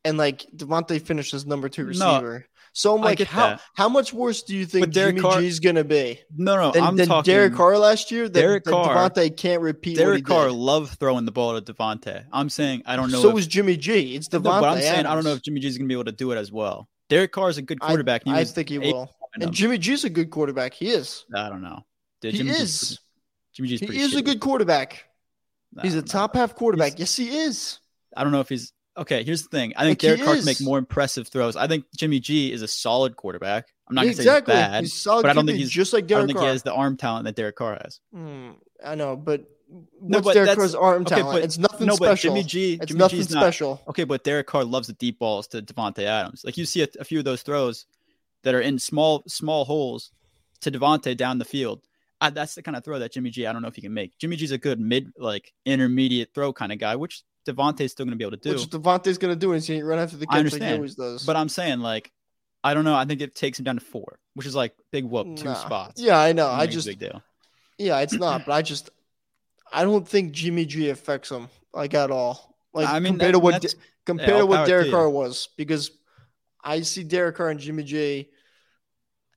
[0.04, 2.46] and like Davante finished as number two No, receiver.
[2.74, 3.62] so I'm like, how that.
[3.76, 6.72] how much worse do you think But Derek Jimmy Carr- G's gonna be No, no,
[6.72, 7.32] than, I'm than talking.
[7.32, 8.30] Derek Carr last year?
[8.30, 9.98] That, Derek that Carr- Davante can't repeat.
[9.98, 10.54] Derek Carr did.
[10.56, 12.26] loved throwing the ball to Davante.
[12.32, 13.22] I'm saying I don't know.
[13.22, 14.16] So if, was Jimmy G.
[14.16, 16.06] It's No, but I'm saying I don't know if Jimmy G is gonna be able
[16.06, 16.88] to do it as well.
[17.10, 18.24] Derek Carr is a good quarterback.
[18.26, 19.12] I, was think he will.
[19.36, 19.52] And.
[19.52, 20.74] Jimmy G's a good quarterback.
[20.74, 21.26] He is.
[21.36, 21.82] I don't know.
[22.22, 22.80] Dude, He Jimmy G's is.
[22.88, 23.00] pretty-
[23.54, 25.06] Jimmy G's He is a good quarterback.
[25.78, 26.12] I He's a don't know.
[26.20, 27.00] top half quarterback.
[27.00, 27.80] Yes, he is.
[28.16, 29.24] I don't know if he's okay.
[29.24, 29.74] Here's the thing.
[29.76, 31.56] I think Like, Derek Carr can make more impressive throws.
[31.56, 33.68] I think Jimmy G is a solid quarterback.
[33.88, 34.54] I'm not Yeah, gonna say exactly.
[34.56, 36.18] he's bad, He's solid but I don't QB, think he's just like Derek.
[36.18, 36.48] I don't Derek think Carr.
[36.48, 38.00] he has the arm talent that Derek Carr has.
[38.14, 38.52] Hmm,
[38.86, 41.36] I know, but No, what's but Derek that's- Carr's arm okay, talent?
[41.38, 42.36] but- it's nothing no, but special.
[42.36, 43.82] Jimmy G, it's Jimmy nothing G's not special.
[43.88, 44.04] okay.
[44.04, 46.44] But Derek Carr loves the deep balls to Davante Adams.
[46.46, 47.88] Like you see a, a few of those throws
[48.44, 50.12] that are in small small holes
[50.62, 51.82] to Davante down the field.
[52.24, 53.46] I, that's the kind of throw that Jimmy G.
[53.46, 54.18] I don't know if he can make.
[54.18, 58.12] Jimmy G's a good mid like intermediate throw kind of guy, which Davante's still going
[58.14, 58.52] to be able to do.
[58.52, 61.26] Which Davante's going to do is he run after the catch like he always does.
[61.26, 62.12] But I'm saying like
[62.64, 62.96] I don't know.
[62.96, 65.54] I think it takes him down to four, which is like big whoop, two Nah.
[65.56, 66.02] spots.
[66.02, 66.48] Yeah, I know.
[66.48, 67.22] I just big deal.
[67.78, 68.44] yeah, it's not.
[68.46, 68.90] But I just
[69.72, 72.56] I don't think Jimmy G affects him like at all.
[72.74, 74.92] Like I mean, compared that- to what compared all to what Derek.
[74.92, 75.92] Carr was, because
[76.64, 78.30] I see Derek Carr and Jimmy G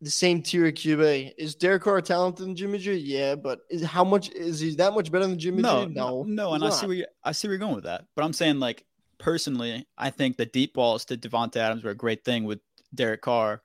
[0.00, 1.32] the same tier of QB.
[1.38, 2.94] Is Derek Carr talented than Jimmy G?
[2.94, 5.94] Yeah, but is how much is he that much better than Jimmy no, G?
[5.94, 6.54] no, No, no.
[6.54, 6.88] And he's I see not.
[6.88, 8.04] where you, I see where you're going with that.
[8.14, 8.84] But I'm saying like
[9.18, 12.60] personally, I think the deep balls to Davante Adams were a great thing with
[12.94, 13.62] Derek Carr.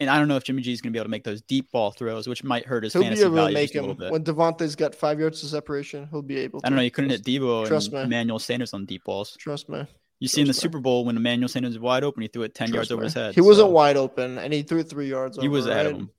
[0.00, 1.42] And I don't know if Jimmy G is going to be able to make those
[1.42, 4.10] deep ball throws, which might hurt his He'll be fantasy value a little bit.
[4.10, 6.08] when Davante's got five yards of separation.
[6.10, 6.60] He'll be able.
[6.60, 6.66] to.
[6.66, 6.82] I don't know.
[6.82, 8.02] You couldn't hit Deebo Trust and me.
[8.02, 9.36] Emmanuel Sanders on deep balls.
[9.38, 9.86] Trust me.
[10.22, 12.54] You see in the Super Bowl when Emmanuel Sanders was wide open, he threw it
[12.54, 13.34] ten Trust yards over his head.
[13.34, 15.36] He wasn't wide open, and he threw it three yards.
[15.36, 16.10] He was over, ahead of him.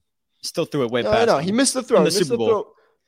[0.41, 1.21] He still threw it way No, past.
[1.21, 1.45] I know him.
[1.45, 1.99] he missed the throw.
[1.99, 2.47] In the Super Bowl.
[2.49, 2.67] throw.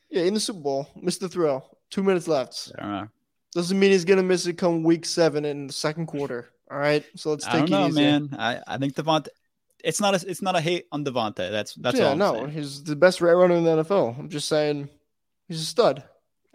[0.09, 1.65] Yeah, in the Super Bowl, missed the throw.
[1.89, 2.71] Two minutes left.
[2.77, 3.07] I don't know.
[3.53, 6.47] Doesn't mean he's gonna miss it come week seven in the second quarter.
[6.71, 8.01] All right, so let's I take don't know, it easy.
[8.01, 8.29] man.
[8.39, 9.27] I, I think Davante.
[9.83, 11.51] It's not a it's not a hate on Davante.
[11.51, 12.11] That's that's yeah, all.
[12.13, 12.51] I'm no, saying.
[12.51, 14.17] he's the best route runner in the NFL.
[14.17, 14.87] I'm just saying,
[15.49, 16.03] he's a stud.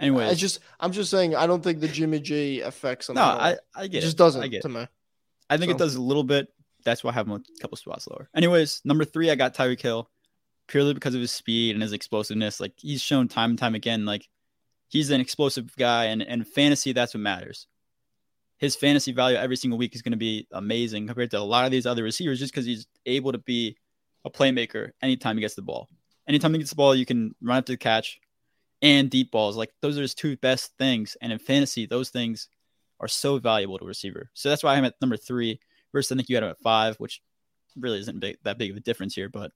[0.01, 3.17] Anyways, I just, I'm just saying, I don't think the Jimmy G affects him.
[3.17, 3.23] no.
[3.23, 4.19] I I it get just it.
[4.19, 4.73] doesn't I get to it.
[4.73, 4.87] me.
[5.49, 6.49] I think it does a little bit.
[6.85, 8.29] That's why I have him a couple spots lower.
[8.35, 10.09] Anyways, number three, I got Tyreek Hill
[10.67, 12.61] purely because of his speed and his explosiveness.
[12.61, 14.27] Like he's shown time and time again, like
[14.89, 17.67] he's an explosive guy, and and fantasy that's what matters.
[18.57, 21.65] His fantasy value every single week is going to be amazing compared to a lot
[21.65, 23.77] of these other receivers, just because he's able to be
[24.25, 25.89] a playmaker anytime he gets the ball.
[26.29, 28.21] Anytime he gets the ball, you can run up to the catch
[28.83, 29.57] and deep balls.
[29.57, 31.17] Like those are his two best things.
[31.21, 32.49] And in fantasy, those things
[32.99, 34.31] are so valuable to a receiver.
[34.35, 35.61] So that's why I'm at number three.
[35.93, 37.21] Versus I think you had him at five, which
[37.77, 39.29] really isn't big, that big of a difference here.
[39.29, 39.51] But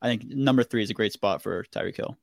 [0.00, 2.16] I think number three is a great spot for Tyreek Hill.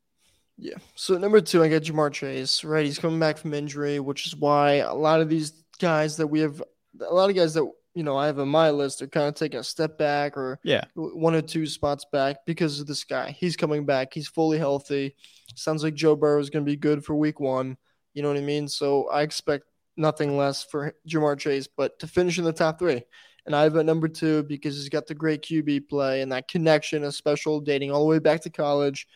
[0.57, 0.77] Yeah.
[0.95, 2.63] So number two, I got Ja'Marr Chase.
[2.63, 6.27] Right, he's coming back from injury, which is why a lot of these guys that
[6.27, 6.63] we have,
[7.01, 9.35] a lot of guys that you know I have on my list are kind of
[9.35, 10.83] taking a step back or Yeah.
[10.95, 13.31] one or two spots back because of this guy.
[13.31, 14.13] He's coming back.
[14.13, 15.15] He's fully healthy.
[15.55, 17.77] Sounds like Joe Burrow is going to be good for Week One.
[18.13, 18.67] You know what I mean?
[18.67, 19.63] So I expect
[19.97, 23.01] nothing less for Ja'Marr Chase, but to finish in the top three.
[23.45, 26.47] And I have at number two because he's got the great QB play and that
[26.47, 29.07] connection, a special dating all the way back to college.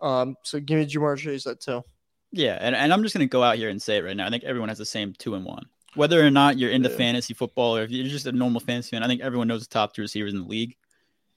[0.00, 1.82] Um, so give me Ja'Marr Chase at two.
[2.30, 2.56] Yeah.
[2.60, 4.26] And, and I'm just going to go out here and say it right now.
[4.26, 5.66] I think everyone has the same two and one.
[5.94, 6.96] Whether or not you're into Yeah.
[6.96, 9.72] fantasy football or if you're just a normal fantasy fan, I think everyone knows the
[9.72, 10.76] top two receivers in the league.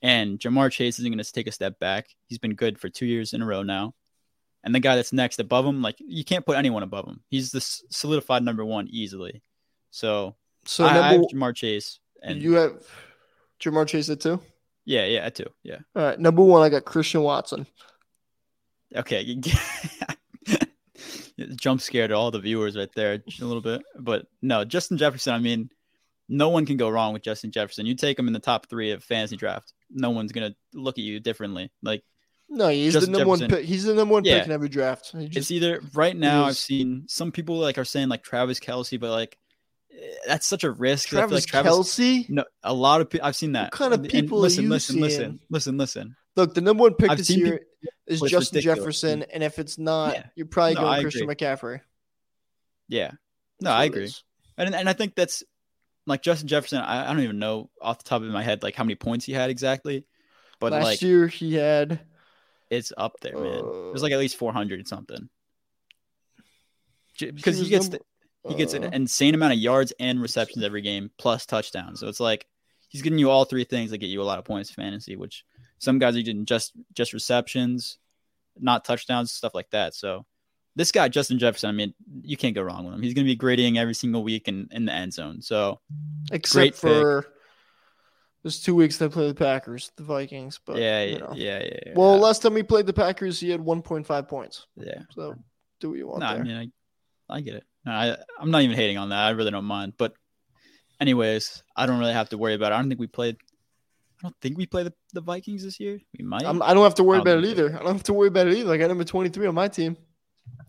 [0.02, 2.08] And Ja'Marr Chase isn't going to take a step back.
[2.28, 3.96] He's been good for two years in a row now.
[4.64, 7.22] And the guy that's next above him, like you can't put anyone above him.
[7.30, 9.42] He's the solidified number one easily.
[9.92, 12.00] So, So I, I have Ja'Marr Chase.
[12.24, 12.84] And you have
[13.60, 14.40] Ja'Marr Chase at two.
[14.86, 15.48] yeah, yeah, I too.
[15.64, 15.80] Yeah.
[15.96, 17.68] All right, number one, I got Christian Watson.
[18.96, 19.40] Okay.
[21.56, 23.82] Jump scared all the viewers right there a little bit.
[24.00, 25.70] But no, Justin Jefferson, I mean,
[26.30, 27.86] no one can go wrong with Justin Jefferson.
[27.86, 29.74] You take him in the top three of fantasy draft.
[29.90, 31.72] No one's gonna look at you differently.
[31.84, 32.04] Like
[32.50, 33.66] No, he's Justin the number one pick.
[33.66, 34.38] He's the number one Yeah.
[34.40, 35.12] pick in every draft.
[35.12, 39.00] He it's either right now I've seen some people like are saying like Travis Kelce,
[39.00, 39.38] but like
[39.92, 41.10] eh, that's such a risk.
[41.10, 42.30] Travis like Travis Kelce.
[42.30, 43.72] No, a lot of people I've seen that.
[43.72, 46.16] kind of And- and people are listen, listen, listen, listen, listen.
[46.36, 47.62] Look, the number one pick I've this year
[48.08, 48.80] is Justin ridiculous.
[49.02, 50.26] Jefferson, and if it's not, Yeah.
[50.36, 51.82] you're probably No, going I Christian McCaffrey.
[52.90, 53.12] Yeah.
[53.62, 54.12] No, That's I agree.
[54.58, 55.44] And and I think that's
[56.06, 56.80] like Justin Jefferson.
[56.80, 59.26] I, I don't even know off the top of my head like how many points
[59.26, 60.06] he had exactly,
[60.60, 62.00] but Last like year he had
[62.70, 63.46] it's up there, man.
[63.60, 65.30] It was Uh, like at least four hundred something.
[67.18, 68.04] Because he, gets number-
[68.44, 72.00] the, he gets an uh, insane amount of yards and receptions every game plus touchdowns.
[72.02, 72.46] So it's like
[72.90, 75.16] he's getting you all three things that get you a lot of points fantasy.
[75.16, 75.46] Which
[75.80, 77.98] some guys are getting just just receptions,
[78.60, 79.94] not touchdowns, stuff like that.
[79.94, 80.26] So.
[80.78, 83.02] This guy, Justin Jefferson, I mean, you can't go wrong with him.
[83.02, 85.42] He's going to be grading every single week in, in the end zone.
[85.42, 85.80] So,
[86.34, 86.82] except great pick.
[86.82, 87.28] for
[88.46, 90.60] there's two weeks they play the Packers, the Vikings.
[90.64, 91.32] But yeah, you yeah, know.
[91.34, 91.94] yeah, yeah, yeah.
[91.96, 94.68] Well, last time he played the Packers, he had 1.5 points.
[94.76, 95.02] yeah.
[95.16, 95.34] So
[95.80, 96.72] do what you want No, I mean,
[97.28, 97.64] I, I get it.
[97.88, 99.18] No, I, I'm not even hating on that.
[99.18, 99.94] I really don't mind.
[99.98, 100.14] But,
[101.02, 102.76] anyways, I don't really have to worry about it.
[102.76, 103.38] I don't think we played.
[104.26, 106.00] I don't think we play the, the Vikings this year.
[106.18, 106.46] We might.
[106.46, 107.78] I'm, I don't have to worry about it either.
[107.80, 108.74] I don't have to worry about it either.
[108.74, 109.96] I got number 23 on my team.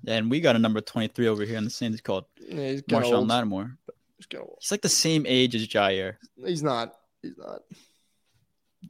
[0.06, 3.14] and we got a number 23 over here on the Saints called Yeah, he's Marshon
[3.14, 3.28] old.
[3.28, 3.78] Lattimore.
[4.18, 4.26] He's.
[4.60, 6.16] He's like the same age as Jaire.
[6.44, 6.96] he's not.
[7.22, 7.62] He's not.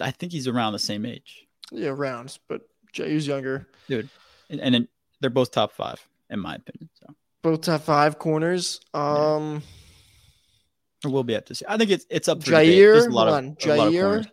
[0.01, 1.47] I think he's around the same age.
[1.71, 3.69] Yeah, rounds, but Jaire's younger.
[3.89, 4.09] And,
[4.51, 4.89] and then
[5.21, 6.91] they're both top five, in my opinion.
[6.95, 8.81] So, Both top five corners.
[8.95, 9.63] Um,
[11.05, 11.63] or we'll be at this.
[11.69, 12.77] I think it's it's up for debate.
[12.77, 13.57] There's Jaire, a lot of, on.
[13.65, 14.31] a lot of Jaire.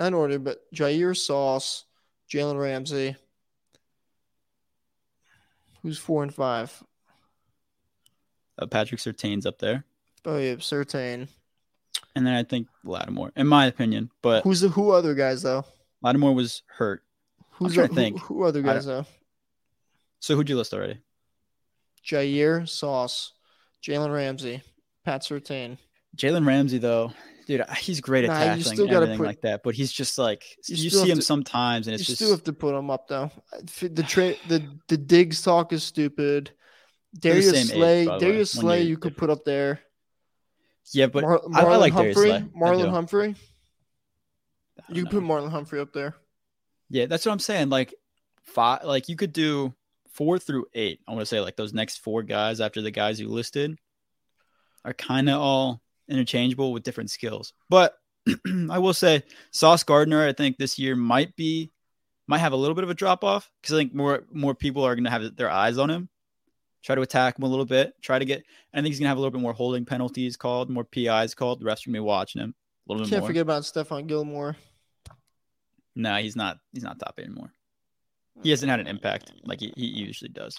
[0.00, 1.84] Not in order, but Jaire Sauce,
[2.32, 3.16] Jalen Ramsey.
[5.82, 6.82] Who's four and five?
[8.58, 9.84] Uh, Patrick Surtain's up there.
[10.24, 11.28] Oh yeah, Surtain.
[12.16, 14.10] And then I think Lattimore, in my opinion.
[14.22, 15.66] But Who's the who other guys though?
[16.00, 17.02] Lattimore was hurt.
[17.50, 18.20] Who's trying the, to think.
[18.20, 19.04] Who, who other guys though?
[20.18, 20.98] So who'd you list already?
[22.02, 23.34] Jaire Sauce,
[23.82, 24.62] Jalen Ramsey,
[25.04, 25.76] Pat Surtain.
[26.16, 27.12] Jalen Ramsey though,
[27.58, 29.62] dude, he's great at Nah, you tackling and everything put- like that.
[29.64, 32.30] But he's just like You you, see him to- sometimes, and You it's just still
[32.30, 33.30] have to put him up though.
[33.80, 36.52] The tra- the the digs talk is stupid.
[37.18, 38.18] Darius same age, Slay, way.
[38.20, 39.80] Darius Slay, you could put up there.
[40.92, 41.06] yeah.
[41.06, 42.44] But Mar- I, I Marlon like Darius Humphrey, Slay.
[42.60, 42.90] Marlon.
[42.90, 43.34] Humphrey.
[44.88, 46.14] You could put Marlon Humphrey up there.
[46.88, 47.68] Yeah, that's what I'm saying.
[47.68, 47.94] Like
[48.44, 49.74] five, like you could do
[50.12, 51.00] four through eight.
[51.06, 53.76] I want to say like those next four guys after the guys you listed
[54.84, 57.52] are kind of all interchangeable with different skills.
[57.68, 57.94] But
[58.70, 61.70] I will say Sauce Gardner, I think this year might be
[62.26, 64.84] might have a little bit of a drop off because I think more more people
[64.84, 66.08] are going to have their eyes on him.
[66.82, 67.92] Try to attack him a little bit.
[68.00, 68.42] Try to get.
[68.72, 71.34] I think he's going to have a little bit more holding penalties called, more PIs
[71.34, 71.60] called.
[71.60, 72.54] The rest are going to be watching him
[72.88, 73.28] a little bit Can't more.
[73.28, 74.56] forget about Stephon Gilmore.
[75.94, 76.58] No, he's not.
[76.72, 77.52] He's not top anymore.
[78.42, 78.52] He mm.
[78.52, 80.58] hasn't had an impact like he, he usually does.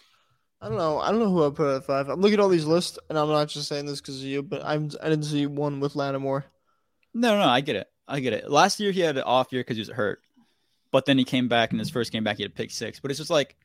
[0.62, 1.00] I don't know.
[1.00, 2.08] I don't know who I put at five.
[2.08, 4.43] I'm looking at all these lists, and I'm not just saying this because of you,
[4.43, 6.45] but I'm I didn't see one with Lattimore.
[7.13, 7.88] No, no, I get it.
[8.08, 8.50] I get it.
[8.50, 10.19] Last year he had an off year because he was hurt,
[10.91, 13.00] but then he came back and his first game back he had a pick six.
[13.00, 13.56] But it's just like,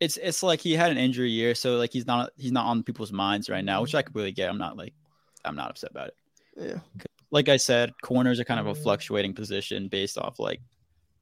[0.00, 2.82] it's it's like he had an injury year, so like he's not he's not on
[2.82, 4.50] people's minds right now, which I completely get.
[4.50, 4.94] I'm not like
[5.44, 6.14] I'm not upset about it.
[6.56, 10.60] Yeah, Like I said, corners are kind of a fluctuating position based off like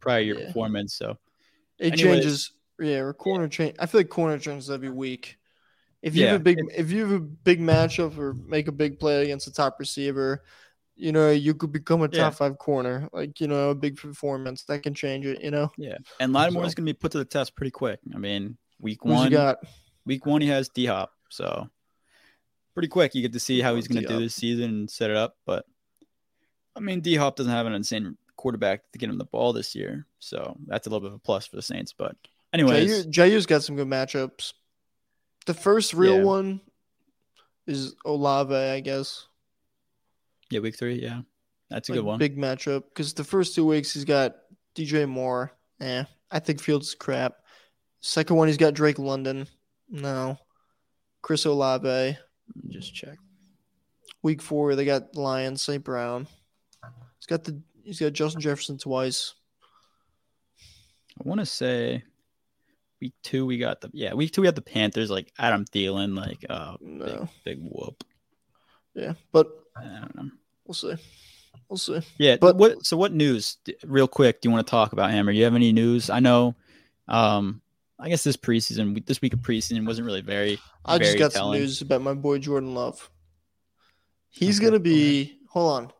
[0.01, 0.47] prior year Yeah.
[0.47, 0.95] performance.
[0.95, 1.19] So
[1.79, 2.21] it Anyways.
[2.21, 2.53] changes.
[2.79, 3.77] Yeah, or corner change.
[3.79, 5.39] I feel like corner changes every week.
[6.03, 8.99] If you have a big, if you have a big matchup or make a big
[9.01, 10.45] play against a top receiver,
[10.95, 12.31] you know you could become a top Yeah.
[12.31, 13.09] five corner.
[13.13, 15.43] Like you know a big performance that can change it.
[15.43, 15.73] You know.
[15.79, 17.99] yeah, and Lattimore is going to be put to the test pretty quick.
[18.15, 19.59] I mean, week Who's one, got?
[20.05, 21.69] week one he has D Hop, so
[22.75, 23.15] pretty quick.
[23.15, 25.37] You get to see how he's going to do this season and set it up.
[25.47, 25.65] But
[26.77, 29.75] I mean, D Hop doesn't have an insane quarterback to get him the ball this
[29.75, 31.93] year, so that's a little bit of a plus for the Saints.
[31.97, 32.17] But
[32.61, 34.53] anyways, Jaire, Jaire's got some good matchups.
[35.47, 36.25] The first real Yeah.
[36.25, 36.61] one
[37.67, 39.27] is Olave, I guess.
[40.51, 41.23] yeah, week three, yeah,
[41.71, 42.19] that's a Like, good one.
[42.19, 44.37] Big matchup because the first two weeks he's got
[44.75, 45.53] DJ Moore.
[45.81, 47.35] Eh, I think Fields is crap.
[48.01, 49.47] Second one he's got Drake London.
[49.89, 50.39] No,
[51.23, 52.17] Chris Olave.
[52.69, 53.19] Just check.
[54.23, 55.83] Week four they got Lions St.
[55.85, 56.27] Brown.
[57.19, 59.35] He's got the he's got Justin Jefferson twice.
[61.19, 62.05] I want to say
[63.01, 66.17] week two we got the yeah week two we had the Panthers like Adam Thielen
[66.17, 68.03] like uh No, big, big whoop.
[68.95, 70.31] yeah, but I don't know.
[70.67, 70.95] we'll see.
[71.69, 72.01] We'll see.
[72.19, 72.87] Yeah, But- what?
[72.87, 73.59] So what news?
[73.85, 75.33] Real quick, do you want to talk about Hammer?
[75.33, 76.11] You have any news?
[76.11, 76.55] I know.
[77.09, 77.61] Um,
[77.99, 80.59] I guess this preseason, this week of preseason wasn't really very.
[80.85, 81.55] I just very got telling.
[81.57, 83.11] some news about my boy Jordan Love.
[84.29, 85.39] He's Okay, gonna go be.
[85.51, 85.93] Hold on.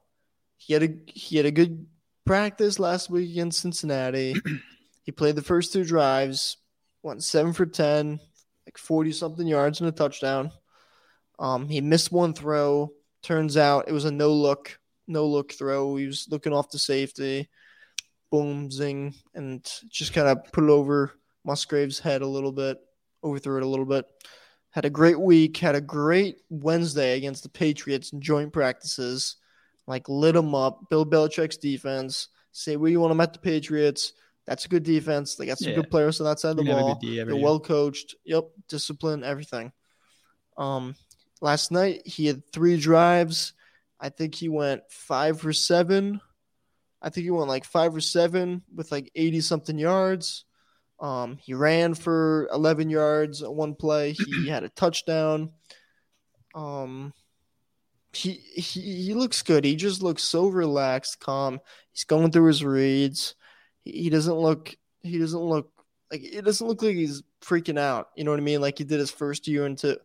[0.59, 1.87] He had a he had a good
[2.25, 4.35] practice last week against Cincinnati.
[5.05, 6.59] he played the first two drives,
[7.07, 8.21] went seven for ten,
[8.67, 10.51] like forty something yards and a touchdown.
[11.39, 12.93] Um, he missed one throw.
[13.23, 15.97] Turns out it was a no look, no look throw.
[15.97, 17.49] He was looking off the safety.
[18.31, 21.13] Boom, zing, and just kind of put it over
[21.45, 22.79] Musgrave's head a little bit,
[23.23, 24.05] overthrew it a little bit
[24.77, 29.37] had a great week, had a great Wednesday against the Patriots in joint practices,
[29.87, 30.91] like lit them up.
[30.91, 32.29] Bill Belichick's defense.
[32.53, 34.13] Say where you want them at the Patriots.
[34.47, 35.35] That's a good defense.
[35.35, 35.77] They got some Yeah.
[35.77, 36.95] good players on that side of the You ball.
[36.95, 37.45] good D every They're year.
[37.45, 38.15] well coached.
[38.25, 39.73] Yep, discipline, everything.
[40.57, 40.95] Um,
[41.41, 43.53] last night he had three drives.
[43.99, 46.21] I think he went five for seven.
[47.03, 50.45] I think he went like five or seven with like eighty something yards.
[50.99, 54.13] Um, he ran for 11 yards on one play.
[54.13, 54.17] He
[54.49, 55.51] had a touchdown.
[56.55, 57.13] Um,
[58.15, 59.65] he, he he looks good.
[59.65, 61.61] He just looks so relaxed, calm.
[61.93, 63.35] He's going through his reads.
[63.87, 64.75] He, doesn't look.
[65.03, 65.71] He doesn't look
[66.11, 68.09] like it doesn't look like he's freaking out.
[68.17, 68.61] You know what I mean?
[68.61, 69.99] Like he did his first year into,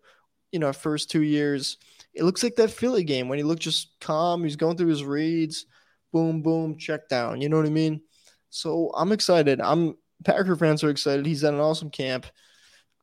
[0.51, 1.77] you know, first two years.
[2.13, 4.43] It looks like that Philly game when he looked just calm.
[4.43, 5.65] He's going through his reads.
[6.11, 7.41] Boom, boom, check down.
[7.41, 8.01] You know what I mean?
[8.49, 9.61] So I'm excited.
[9.61, 11.25] I'm Packer fans are excited.
[11.25, 12.25] He's at an awesome camp.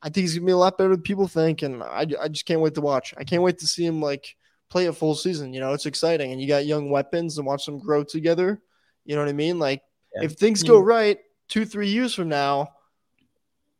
[0.02, 2.46] I think he's gonna be a lot better than people think, and I, I just
[2.46, 3.14] can't wait to watch.
[3.16, 4.36] I can't wait to see him like
[4.70, 5.52] play a full season.
[5.52, 8.60] You know, it's exciting, and you got young weapons and watch them grow together.
[9.04, 9.58] You know what I mean?
[9.58, 9.82] Like.
[10.22, 12.68] If things go right, two three years from now,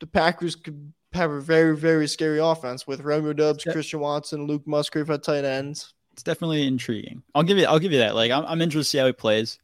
[0.00, 3.72] the Packers could have a very very scary offense with Romeo Doubs, Yeah.
[3.72, 5.94] Christian Watson, Luke Musgrave at tight ends.
[6.12, 7.22] It's definitely intriguing.
[7.34, 7.64] I'll give you.
[7.66, 8.14] I'll give you that.
[8.14, 9.58] Like I'm, I'm interested to see how he plays.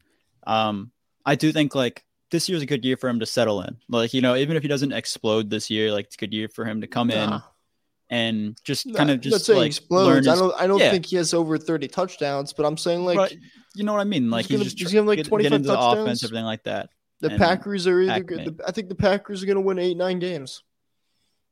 [0.47, 0.93] Um,
[1.27, 3.77] I do think like this year's a good year for him to settle in.
[3.89, 6.49] Like you know, even if he doesn't explode this year, like it's a good year
[6.49, 7.41] for him to come in
[8.11, 10.27] and just Nah, kind of I'm not just saying like explodes.
[10.27, 10.37] learn.
[10.37, 10.61] I don't.
[10.63, 10.91] I don't yeah.
[10.93, 13.35] think he has over thirty touchdowns, but I'm saying like but
[13.75, 14.31] you know what I mean?
[14.31, 16.01] Like gonna- he's just he's tr- gonna like, get, 25 get into the touchdowns.
[16.01, 16.91] offense, everything like that.
[17.21, 18.23] the Packers are either.
[18.23, 18.61] Good, acclimate.
[18.67, 20.63] I think the Packers are going to win eight nine games.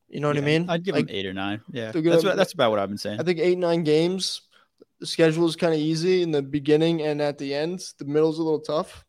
[0.08, 0.68] You know what I mean?
[0.68, 1.62] I'd give Like, him eight or nine.
[1.72, 3.18] Yeah, gonna- that's what, that's about what I've been saying.
[3.18, 4.42] I think eight nine games.
[5.00, 7.82] The schedule is kind of easy in the beginning and at the end.
[7.98, 9.04] The middle's a little tough.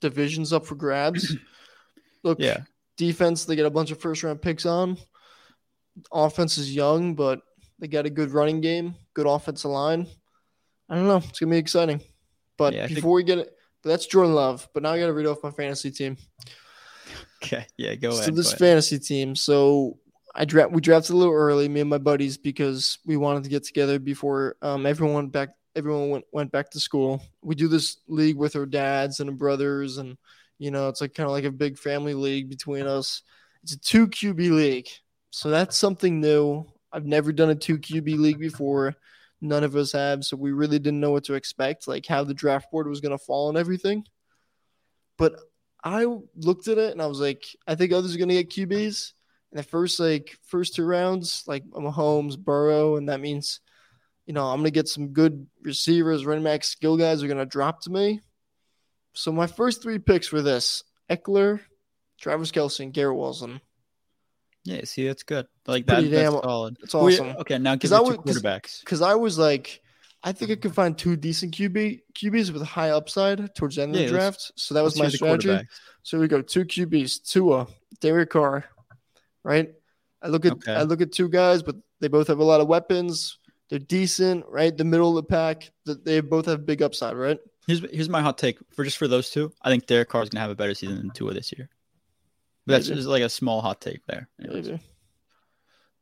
[0.00, 1.34] Division's up for grabs.
[2.22, 2.58] Look, Yeah.
[2.96, 4.96] defense, they get a bunch of first round picks on.
[6.12, 7.40] Offense is young, but
[7.78, 10.06] they got a good running game, good offensive line.
[10.88, 11.16] I don't know.
[11.16, 12.00] It's gonna be exciting.
[12.62, 14.68] But Yeah, I think- before we get it, but that's Jordan Love.
[14.72, 16.16] But now I gotta read off my fantasy team.
[17.42, 17.66] Okay.
[17.76, 17.96] Yeah.
[17.96, 18.26] Go so ahead.
[18.26, 18.58] So this ahead.
[18.60, 19.34] fantasy team.
[19.34, 19.98] So
[20.32, 23.50] I dra- we drafted a little early, me and my buddies, because we wanted to
[23.50, 25.48] get together before um, everyone went back.
[25.74, 27.20] Everyone went, went back to school.
[27.42, 30.16] We do this league with our dads and our brothers, and
[30.60, 33.22] you know it's like kind of like a big family league between us.
[33.64, 34.88] It's a two QB league,
[35.30, 36.64] so that's something new.
[36.92, 38.94] I've never done a two QB league before.
[39.44, 42.32] None of us have, so we really didn't know what to expect, like how the
[42.32, 44.04] draft board was going to fall and everything.
[45.18, 45.34] But
[45.82, 48.50] I looked at it and I was like, I think others are going to get
[48.50, 49.12] QBs
[49.50, 53.58] in the first like first two rounds, like Mahomes, Burrow, and that means,
[54.26, 57.38] you know, I'm going to get some good receivers, running back skill guys are going
[57.38, 58.20] to drop to me.
[59.14, 61.60] So my first three picks were this: Ekeler,
[62.20, 63.60] Travis Kelce, and Garrett Wilson.
[64.64, 64.80] Yeah.
[64.84, 65.46] See, that's good.
[65.66, 65.94] Like that.
[65.94, 66.76] Pretty That's solid.
[66.82, 67.34] It's awesome.
[67.40, 67.58] Okay.
[67.58, 68.80] Now give 'Cause I me two quarterbacks.
[68.80, 69.80] Because I was like,
[70.22, 73.94] I think I could find two decent QB QBs with high upside towards the end
[73.94, 74.52] Yeah, of the draft.
[74.56, 75.66] So that was my strategy.
[76.04, 77.66] So we go two QBs, Tua,
[78.00, 78.64] Derek Carr,
[79.42, 79.72] right?
[80.22, 80.72] I look at Okay.
[80.74, 83.38] I look at two guys, but they both have a lot of weapons.
[83.68, 84.76] They're decent, right?
[84.76, 85.70] The middle of the pack.
[85.86, 87.38] th- They both have big upside, right?
[87.66, 89.52] Here's here's my hot take for just for those two.
[89.62, 91.68] I think Derek Carr is gonna have a better season than Tua this year.
[92.66, 94.28] But that's just like a small hot take there.
[94.38, 94.80] Maybe.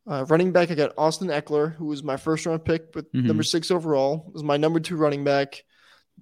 [0.07, 3.25] Uh, running back, I got Austin Ekeler, who was my first round pick, but Mhm.
[3.25, 5.62] number six overall was my number two running back.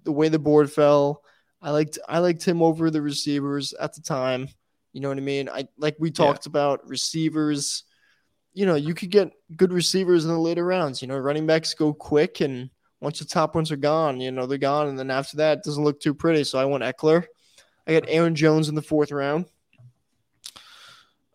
[0.05, 1.22] The way the board fell,
[1.62, 4.48] I liked I liked him over the receivers at the time.
[4.92, 5.48] You know what I mean?
[5.48, 7.85] I like we talked about receivers.
[8.53, 11.01] You know, you could get good receivers in the later rounds.
[11.03, 12.70] You know, running backs go quick, and
[13.01, 15.64] once the top ones are gone, you know they're gone, and then after that, it
[15.64, 16.44] doesn't look too pretty.
[16.44, 17.24] So I went Ekeler.
[17.87, 19.46] I got Aaron Jones in the fourth round.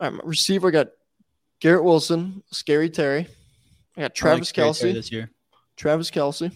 [0.04, 0.88] All right, receiver I got
[1.62, 3.26] Garrett Wilson, Scary Terry.
[3.96, 4.94] I got I like Travis Kelce.
[4.94, 5.32] this year.
[5.78, 6.52] Travis Kelce.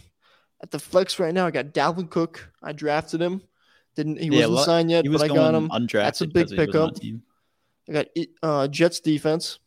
[0.61, 2.51] At the flex right now, I got Dalvin Cook.
[2.61, 3.41] I drafted him.
[3.95, 5.69] Didn't he Yeah, wasn't lo- signed yet, was but I got him.
[5.69, 5.91] undrafted.
[6.03, 7.21] That's a big because he wasn't on pickup.
[7.89, 8.07] I got
[8.43, 9.59] uh, Jets defense.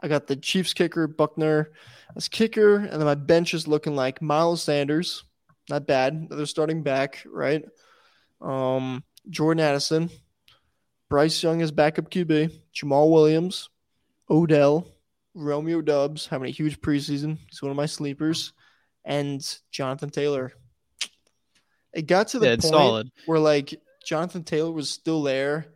[0.00, 1.66] I got the Chiefs kicker Butker
[2.16, 5.24] as kicker, and then my bench is looking like Miles Sanders,
[5.68, 6.28] not bad.
[6.30, 7.62] They're starting back, right?
[8.40, 10.08] Um, Jordan Addison,
[11.08, 13.68] Bryce Young as backup QB, Jamaal Williams,
[14.30, 14.88] Odell,
[15.34, 17.38] Romeo Doubs having a huge preseason.
[17.48, 18.52] He's one of my sleepers,
[19.04, 19.40] and
[19.70, 20.52] Jonathan Taylor.
[21.92, 23.10] It got to the Yeah, point solid.
[23.26, 25.66] where like Jonathan Taylor was still there,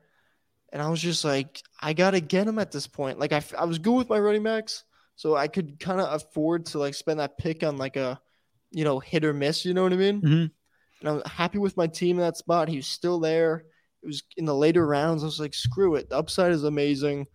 [0.73, 3.19] and I was just like, I gotta get him at this point.
[3.19, 4.85] Like I, I was good with my running backs,
[5.17, 8.21] so I could kind of afford to like spend that pick on like a,
[8.71, 9.65] you know, hit or miss.
[9.65, 10.21] You know what I mean?
[10.23, 10.51] Mhm.
[11.01, 12.69] And I'm happy with my team in that spot.
[12.69, 13.65] He was still there.
[14.03, 15.23] It was in the later rounds.
[15.23, 16.09] I was like, screw it.
[16.09, 17.27] The upside is amazing.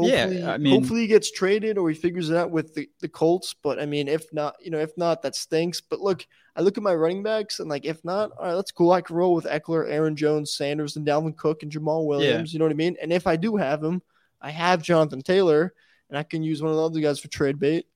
[0.00, 2.88] Yeah, Hopefully, I mean- hopefully he gets traded or he figures it out with the,
[3.00, 3.54] the Colts.
[3.62, 5.80] But I mean, if not, you know, if not, that stinks.
[5.80, 6.26] But look,
[6.56, 8.90] I look at my running backs and like, if not, all right, that's cool.
[8.90, 12.52] I can roll with Ekeler, Aaron Jones, Sanders, and Dalvin Cook and Jamaal Williams.
[12.52, 12.96] You know what I mean?
[13.00, 14.02] And if I do have him,
[14.40, 15.72] I have Jonathan Taylor,
[16.08, 17.86] and I can use one of the other guys for trade bait.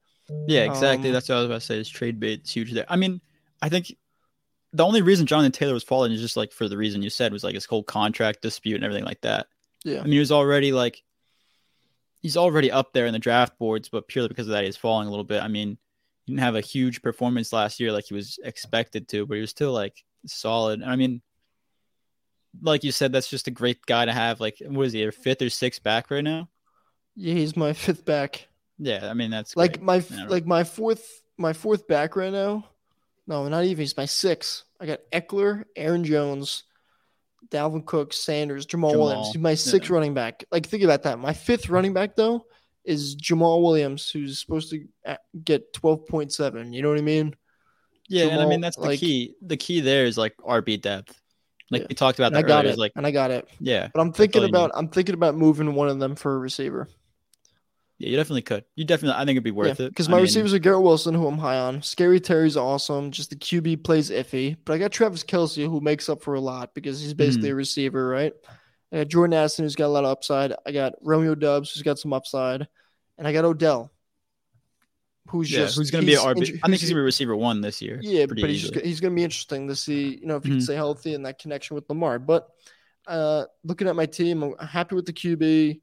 [0.46, 1.08] Yeah, exactly.
[1.08, 1.78] Um, That's what I was about to say.
[1.80, 2.86] Is trade bait is huge there.
[2.88, 3.20] I mean,
[3.60, 3.92] I think
[4.72, 7.32] the only reason Jonathan Taylor was falling is just like for the reason you said
[7.32, 9.46] was like his whole contract dispute and everything like that.
[9.84, 10.00] Yeah.
[10.00, 11.02] I mean, he was already like
[12.20, 15.06] he's already up there in the draft boards, but purely because of that, he's falling
[15.06, 15.42] a little bit.
[15.42, 15.78] I mean,
[16.24, 19.40] he didn't have a huge performance last year like he was expected to, but he
[19.40, 20.82] was still like solid.
[20.82, 21.22] I mean,
[22.60, 24.40] like you said, that's just a great guy to have.
[24.40, 26.48] Like, what is he, a fifth or sixth back right now?
[27.14, 28.48] Yeah, he's my fifth back.
[28.78, 29.82] Yeah, I mean that's like great.
[29.82, 30.26] my Yeah.
[30.28, 32.64] like my fourth my fourth back right now.
[33.28, 33.82] No, not even.
[33.82, 34.64] He's my six.
[34.80, 36.64] I got Ekeler, Aaron Jones,
[37.50, 39.26] Dalvin Cook, Sanders, Jamaal, Jamaal, Williams.
[39.28, 39.94] He's my sixth yeah.
[39.94, 40.44] running back.
[40.50, 41.18] Like think about that.
[41.18, 42.46] My fifth running back though
[42.84, 46.72] is Jamaal Williams, who's supposed to uh, get twelve point seven.
[46.72, 47.36] You know what I mean?
[48.08, 49.34] Yeah, and I mean that's the like- key.
[49.42, 51.20] The key there is like RB depth.
[51.70, 51.86] Like Yeah.
[51.90, 52.72] we talked about And I that got earlier.
[52.72, 52.78] it.
[52.78, 53.46] Like and I got it.
[53.60, 56.88] yeah, But I'm thinking about I'm thinking about moving one of them for a receiver.
[57.98, 58.64] Yeah, you definitely could.
[58.76, 59.16] You definitely.
[59.20, 61.26] I think it'd be worth it Because I my mean, receivers are Garrett Wilson, who
[61.26, 61.82] I'm high on.
[61.82, 63.10] Scary Terry's awesome.
[63.10, 64.56] Just the QB plays iffy.
[64.64, 67.54] But I got Travis Kelce, who makes up for a lot because he's basically a
[67.56, 68.32] receiver, right?
[68.92, 70.54] I got Jordan Addison, who's got a lot of upside.
[70.64, 72.68] I got Romeo Doubs, who's got some upside.
[73.18, 73.90] And I got Odell,
[75.28, 76.58] who's Yeah, just who's going to be an RB?
[76.62, 77.98] I think he's going to be receiver one this year.
[78.00, 80.50] yeah, but he's just, he's going to be interesting to see, you know, if he
[80.50, 80.62] can Mhm.
[80.62, 82.18] stay healthy and that connection with Lamar.
[82.18, 82.48] But
[83.06, 85.80] uh, looking at my team, I'm happy with the QB.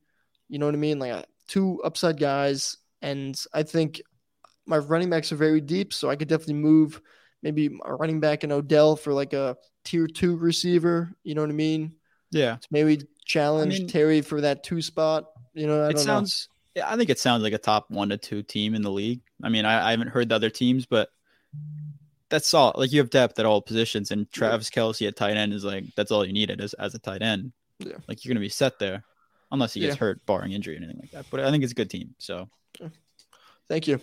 [0.48, 1.00] You know what I mean?
[1.00, 4.02] Like uh, two upside guys, and I think
[4.66, 7.02] my running backs are very deep, so I could definitely move
[7.44, 11.12] maybe a running back in Odell for like a tier two receiver.
[11.24, 11.94] You know what I mean?
[12.32, 12.58] Yeah.
[12.72, 15.26] Maybe challenge I mean- Terry for that two spot.
[15.54, 18.18] You know, I it sounds yeah, I think it sounds like a top one to
[18.18, 19.22] two team in the league.
[19.42, 21.10] I mean, I, I haven't heard the other teams, but
[22.30, 22.74] that's all.
[22.76, 25.86] Like you have depth at all positions, and Travis Kelce at tight end is like
[25.96, 27.54] that's all you needed as as a tight end.
[27.80, 27.96] Yeah.
[28.08, 29.04] Like you're gonna be set there,
[29.52, 30.00] unless he gets Yeah.
[30.00, 31.26] hurt, barring injury or anything like that.
[31.32, 32.16] But I think it's a good team.
[32.18, 32.50] So.
[33.68, 34.00] Thank you.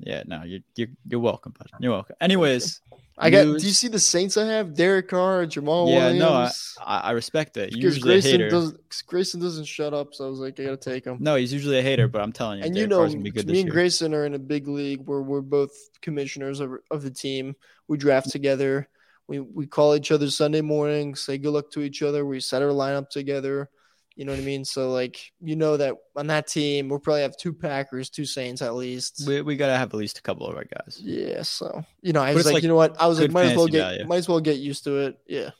[0.00, 1.68] yeah, no, you're you're, you're welcome, bud.
[1.80, 2.16] You're welcome.
[2.20, 2.80] Anyways,
[3.16, 3.46] I got.
[3.46, 3.62] News.
[3.62, 4.74] Do you see the Saints I have?
[4.74, 6.74] Derek Carr, Jamaal yeah, Williams.
[6.78, 7.70] no, I, I respect it.
[7.70, 8.50] Because usually a Grayson hater.
[8.50, 8.80] doesn't.
[9.06, 11.18] Grayson doesn't shut up, so I was like, I gotta take him.
[11.20, 13.24] No, he's usually a hater, but I'm telling you, and you Derek know, Carr's gonna
[13.24, 13.72] be good me and year.
[13.72, 15.70] Grayson are in a big league where we're both
[16.02, 17.54] commissioners of, of the team.
[17.86, 18.88] We draft together.
[19.28, 22.26] We we call each other Sunday morning, say good luck to each other.
[22.26, 23.70] We set our lineup together.
[24.16, 24.64] You know what I mean?
[24.64, 28.62] So like, you know that on that team, we'll probably have two Packers, two Saints
[28.62, 29.24] at least.
[29.28, 30.98] We, we gotta have at least a couple of our guys.
[31.02, 31.42] yeah.
[31.42, 32.96] So you know, I But was like, like you know what?
[32.98, 34.06] I was like, might as well get, value.
[34.06, 35.18] might as well get used to it.
[35.26, 35.50] Yeah.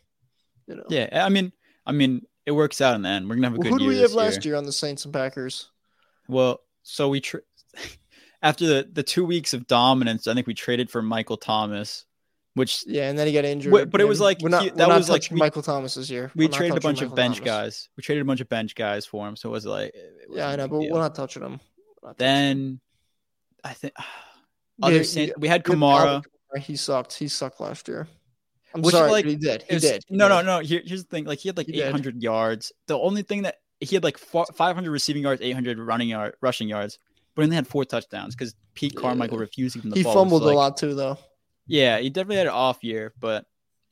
[0.66, 0.84] You know.
[0.88, 1.52] Yeah, I mean,
[1.84, 3.28] I mean, it works out in the end.
[3.28, 4.72] We're gonna have a Well, good who do year we have last year on the
[4.72, 5.68] Saints and Packers?
[6.26, 7.42] Well, so we tra-
[8.42, 12.05] after the the two weeks of dominance, I think we traded for Michael Thomas,
[12.56, 13.72] which Yeah, and then he got injured.
[13.72, 16.32] Wait, but it was like not, he- that was like we- Michael Thomas this year.
[16.34, 17.46] we We're traded a bunch of bench Thomas.
[17.46, 17.88] guys.
[17.96, 20.46] We traded a bunch of bench guys for him, so it was like it Yeah,
[20.46, 20.92] wasn't I know, but deal.
[20.92, 21.60] we're not touching him.
[22.02, 22.36] Not touching him.
[22.72, 22.80] Then
[23.62, 23.92] I think
[24.82, 26.24] other Yeah, Saint- yeah, we had Kamara.
[26.58, 27.12] He sucked.
[27.14, 28.08] He sucked last year.
[28.74, 29.62] I'm Which, sorry, like, he did.
[29.68, 30.02] He was- did.
[30.08, 30.46] He no, no, did.
[30.46, 30.58] no.
[30.60, 31.24] Here, here's the thing.
[31.24, 31.86] Like he had like He did.
[31.88, 32.72] 800 yards.
[32.88, 36.68] The only thing that he had like four, 500 receiving yards, 800 running yard, rushing
[36.68, 36.98] yards,
[37.34, 40.02] but he only had four touchdowns because Pete Carmichael refused to give him the He
[40.02, 40.14] ball.
[40.14, 41.18] fumbled It's like- a lot too, though.
[41.66, 43.44] Yeah, he definitely had an off year, but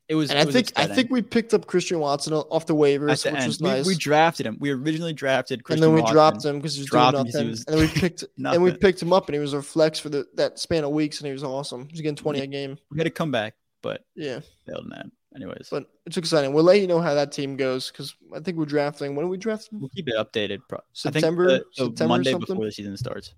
[0.09, 0.31] it was.
[0.31, 3.23] And it I was think I think we picked up Christian Watson off the waivers,
[3.23, 3.87] the which end was we, nice.
[3.87, 4.57] we drafted him.
[4.61, 6.15] We originally drafted and then we Watson.
[6.15, 7.51] dropped him because he was doing Dropped him 'cause he nothing.
[7.51, 9.99] was and then we picked and we picked him up, and he was our flex
[9.99, 11.87] for the that span of weeks, and he was awesome.
[11.87, 12.79] He was getting 20 a game.
[12.91, 15.07] We had a comeback, but Yeah, failed in that.
[15.35, 16.53] Anyways, but it's exciting.
[16.53, 19.17] We'll let you know how that team goes because I think we're drafting.
[19.17, 19.81] When are we drafting?
[19.81, 20.61] we'll keep it updated.
[20.69, 22.55] Pro- September- I think the, the September uh, Monday something?
[22.55, 23.35] before the season starts.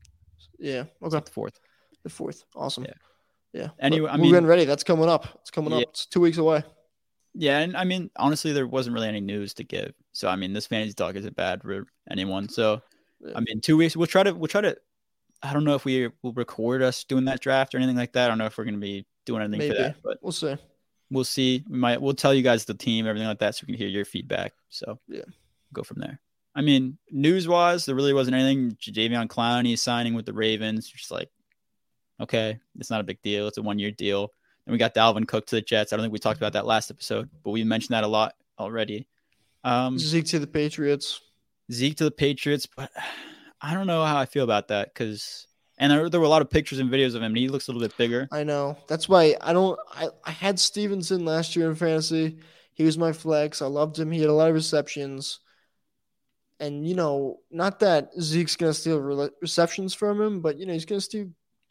[0.59, 0.85] Yeah.
[1.03, 1.21] Okay.
[1.25, 1.59] the fourth.
[2.03, 2.45] The fourth.
[2.55, 2.85] Awesome.
[2.85, 2.93] Yeah.
[3.57, 3.69] Yeah.
[3.81, 4.65] Anyway, I we're mean- getting ready.
[4.67, 5.27] That's coming up.
[5.41, 5.83] It's coming up.
[5.83, 6.63] It's two weeks away.
[7.35, 9.93] Yeah, and I mean, honestly, there wasn't really any news to give.
[10.13, 12.49] So I mean, this fantasy talk isn't bad for anyone.
[12.49, 12.83] So
[13.21, 13.33] Yeah.
[13.37, 13.97] I mean, two weeks.
[13.97, 14.35] We'll try to.
[14.35, 14.77] We'll try to.
[15.43, 18.25] I don't know if we will record us doing that draft or anything like that.
[18.25, 19.75] I don't know if we're going to be doing anything Maybe.
[19.77, 20.57] for that, but We'll see.
[21.11, 21.63] we'll see.
[21.69, 22.01] We might.
[22.01, 24.55] We'll tell you guys the team, everything like that, so we can hear your feedback.
[24.71, 25.23] So Yeah.
[25.75, 26.21] go from there.
[26.55, 28.73] I mean, news wise, there really wasn't anything.
[28.77, 30.89] Jadeveon Clowney signing with the Ravens.
[30.89, 31.29] Just like,
[32.21, 33.49] okay, it's not a big deal.
[33.49, 34.33] It's a one year deal.
[34.67, 35.93] And we got Dalvin Cook to the Jets.
[35.93, 38.35] I don't think we talked about that last episode, but we mentioned that a lot
[38.59, 39.07] already.
[39.63, 41.21] Um, Zeke to the Patriots.
[41.71, 42.91] Zeke to the Patriots, but
[43.61, 45.47] I don't know how I feel about that because,
[45.79, 47.25] and there, there were a lot of pictures and videos of him.
[47.25, 48.29] And he looks a little bit bigger.
[48.33, 48.77] I know.
[48.89, 49.79] That's why I don't.
[49.93, 52.39] I, I had Stevenson last year in fantasy.
[52.75, 53.63] He was my flex.
[53.63, 54.11] I loved him.
[54.11, 55.41] He had a lot of receptions.
[56.59, 60.67] And, you know, not that Zeke's going to steal re- receptions from him, but, you
[60.67, 61.29] know, he's going to steal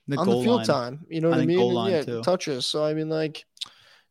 [0.07, 0.65] The on the field line.
[0.65, 1.05] time.
[1.09, 1.57] You know what I think mean?
[1.57, 2.21] goal And, line, yeah, too.
[2.21, 2.65] touches.
[2.65, 3.45] So, I mean, like,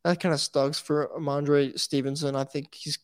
[0.03, 2.35] that kind of stugs for Rhamondre Stevenson.
[2.37, 2.99] I think he's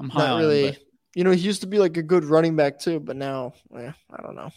[0.00, 0.66] I'm high not on really.
[0.68, 0.82] him, but
[1.14, 3.92] You know, he used to be like a good running back too, but now, yeah,
[4.12, 4.50] I don't know.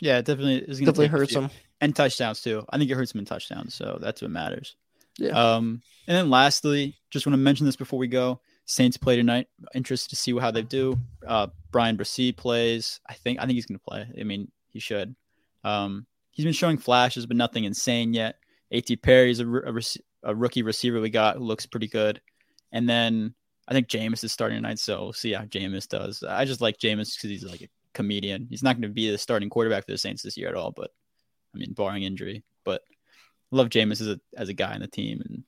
[0.00, 1.50] yeah, it definitely is going Definitely hurts him.
[1.80, 2.64] and touchdowns too.
[2.68, 4.74] I think it hurts him in touchdowns, so that's what matters.
[5.18, 5.30] Yeah.
[5.30, 8.40] Um, and then lastly, just want to mention this before we go.
[8.64, 9.46] Saints play tonight.
[9.74, 10.98] Interested to see how they do.
[11.26, 12.98] Uh, Bryan Bresee plays.
[13.08, 14.06] I think I think he's going to play.
[14.18, 15.14] I mean, he should.
[15.64, 18.36] Um, he's been showing flashes, but nothing insane yet.
[18.72, 18.96] A.T.
[18.96, 19.72] Perry's a, a,
[20.24, 22.20] a rookie receiver we got who looks pretty good.
[22.72, 23.34] And then
[23.68, 26.22] I think Jameis is starting tonight, so we'll see how Jameis does.
[26.22, 28.46] I just like Jameis because he's like a comedian.
[28.50, 30.72] He's not going to be the starting quarterback for the Saints this year at all,
[30.72, 30.90] but
[31.54, 32.42] I mean, barring injury.
[32.64, 32.82] But
[33.52, 35.44] I love Jameis as a as a guy in the team, and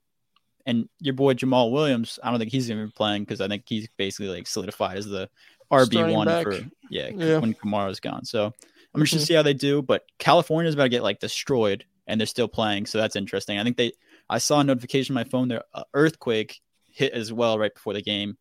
[0.67, 2.19] and your boy Jamaal Williams.
[2.23, 5.29] I don't think he's be playing because I think he's basically like solidified as the
[5.73, 6.61] RB one for
[6.91, 7.39] yeah, Yeah.
[7.39, 8.25] when Kamara's gone.
[8.25, 8.53] So
[8.95, 9.21] I'm interested Mhm.
[9.21, 9.83] to see how they do.
[9.83, 13.59] But California's about to get like destroyed, and they're still playing, so that's interesting.
[13.59, 13.93] I think they.
[14.31, 15.49] I saw a notification on my phone.
[15.49, 18.37] Their uh, earthquake hit as well right before the game.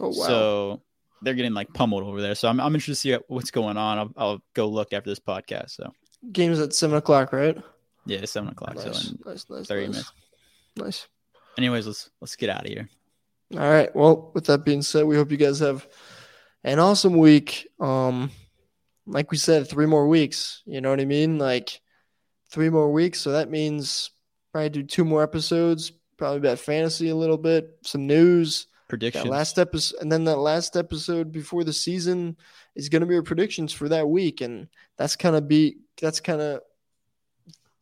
[0.00, 0.26] Oh wow.
[0.26, 0.82] So
[1.22, 2.34] they're getting like pummeled over there.
[2.34, 3.98] So I'm, I'm interested to see what's going on.
[3.98, 5.70] I'll, I'll go look after this podcast.
[5.72, 5.92] So
[6.32, 7.56] Game's at seven o'clock, right?
[8.06, 8.74] yeah, seven o'clock.
[8.76, 9.90] Nice, So nice, nice, 30 nice.
[9.90, 10.12] minutes.
[10.76, 11.06] Nice.
[11.58, 12.88] anyways, let's let's get out of here.
[13.52, 13.94] All right.
[13.94, 15.86] Well, with that being said, we hope you guys have
[16.64, 17.68] an awesome week.
[17.78, 18.30] Um,
[19.10, 20.62] like we said, three more weeks.
[20.64, 21.38] You know what I mean?
[21.38, 21.80] Like
[22.50, 23.20] three more weeks.
[23.20, 24.10] So that means
[24.52, 25.92] probably do two more episodes.
[26.16, 28.66] Probably about fantasy a little bit, some news.
[28.88, 29.24] Predictions.
[29.24, 32.36] That last episode, and then that last episode before the season
[32.74, 36.20] is going to be our predictions for that week, and that's kind of be that's
[36.20, 36.60] kind of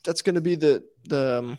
[0.04, 1.58] that's going to be the the um,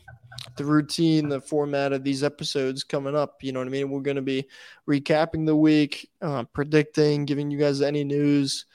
[0.56, 3.44] the routine, the format of these episodes coming up.
[3.44, 3.90] You know what I mean?
[3.90, 4.46] We're going to be
[4.88, 8.66] recapping the week, uh, predicting, giving you guys any news.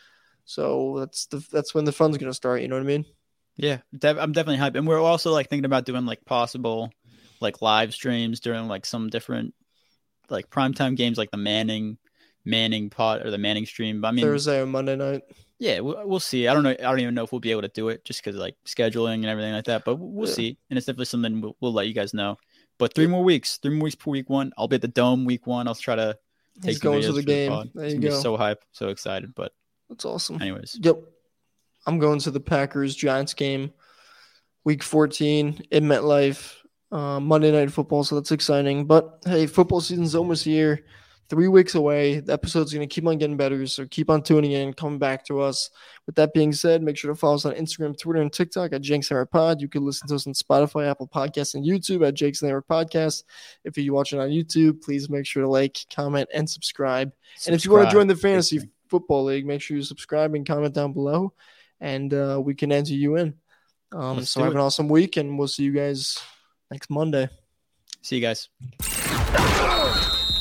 [0.44, 2.62] So that's the that's when the fun's going to start.
[2.62, 3.04] You know what I mean?
[3.56, 6.90] Yeah, def- I'm definitely hyped, and we're also like thinking about doing like possible
[7.40, 9.54] like live streams during like some different
[10.30, 11.98] like primetime games, like the Manning
[12.44, 14.00] Manning pot or the Manning stream.
[14.00, 15.22] But I mean, Thursday or Monday night.
[15.58, 16.48] yeah, we'll, we'll see.
[16.48, 16.70] I don't know.
[16.70, 19.14] I don't even know if we'll be able to do it just because like scheduling
[19.16, 19.84] and everything like that.
[19.84, 20.34] But we'll Yeah.
[20.34, 22.36] see, and it's definitely something we'll, we'll let you guys know.
[22.78, 24.52] But three more weeks, three more weeks per week one.
[24.58, 25.68] I'll be at the dome week one.
[25.68, 26.18] I'll try to
[26.60, 27.50] take He's going to the game.
[27.52, 27.70] pod.
[27.72, 28.20] There It's you gonna be go.
[28.22, 29.32] so hype, so excited.
[29.34, 29.52] But
[29.88, 30.40] That's awesome.
[30.40, 30.98] anyways, Yep.
[31.86, 33.72] I'm going to the Packers Giants game,
[34.64, 36.54] week 14 in MetLife,
[36.90, 38.04] uh, Monday Night Football.
[38.04, 38.86] So that's exciting.
[38.86, 40.80] But hey, football season's almost here,
[41.28, 42.20] three weeks away.
[42.20, 43.66] The episode's going to keep on getting better.
[43.66, 45.68] So keep on tuning in, coming back to us.
[46.06, 48.80] With that being said, make sure to follow us on Instagram, Twitter, and TikTok at
[48.80, 49.60] Jenks Hammer Pod.
[49.60, 53.24] You can listen to us on Spotify, Apple Podcasts, and YouTube at Jenks Hammer Podcast.
[53.64, 57.12] If you're watching on YouTube, please make sure to like, comment, and subscribe.
[57.46, 58.70] And if you want to join the fantasy.
[58.94, 61.32] Football league, make sure you subscribe and comment down below,
[61.80, 63.34] and uh, we can enter you in.
[63.90, 64.54] Um, Let's so have it.
[64.54, 66.20] an awesome week, and we'll see you guys
[66.70, 67.28] next Monday.
[68.02, 68.48] see you guys.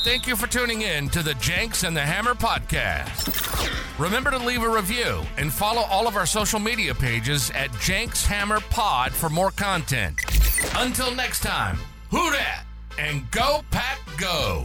[0.04, 3.98] Thank you for tuning in to the Jenks and the Hammer podcast.
[3.98, 8.24] Remember to leave a review and follow all of our social media pages at Jenks
[8.24, 10.16] Hammer Pod for more content.
[10.76, 11.78] Until next time,
[12.10, 12.64] who dat
[12.98, 14.64] and go pack go.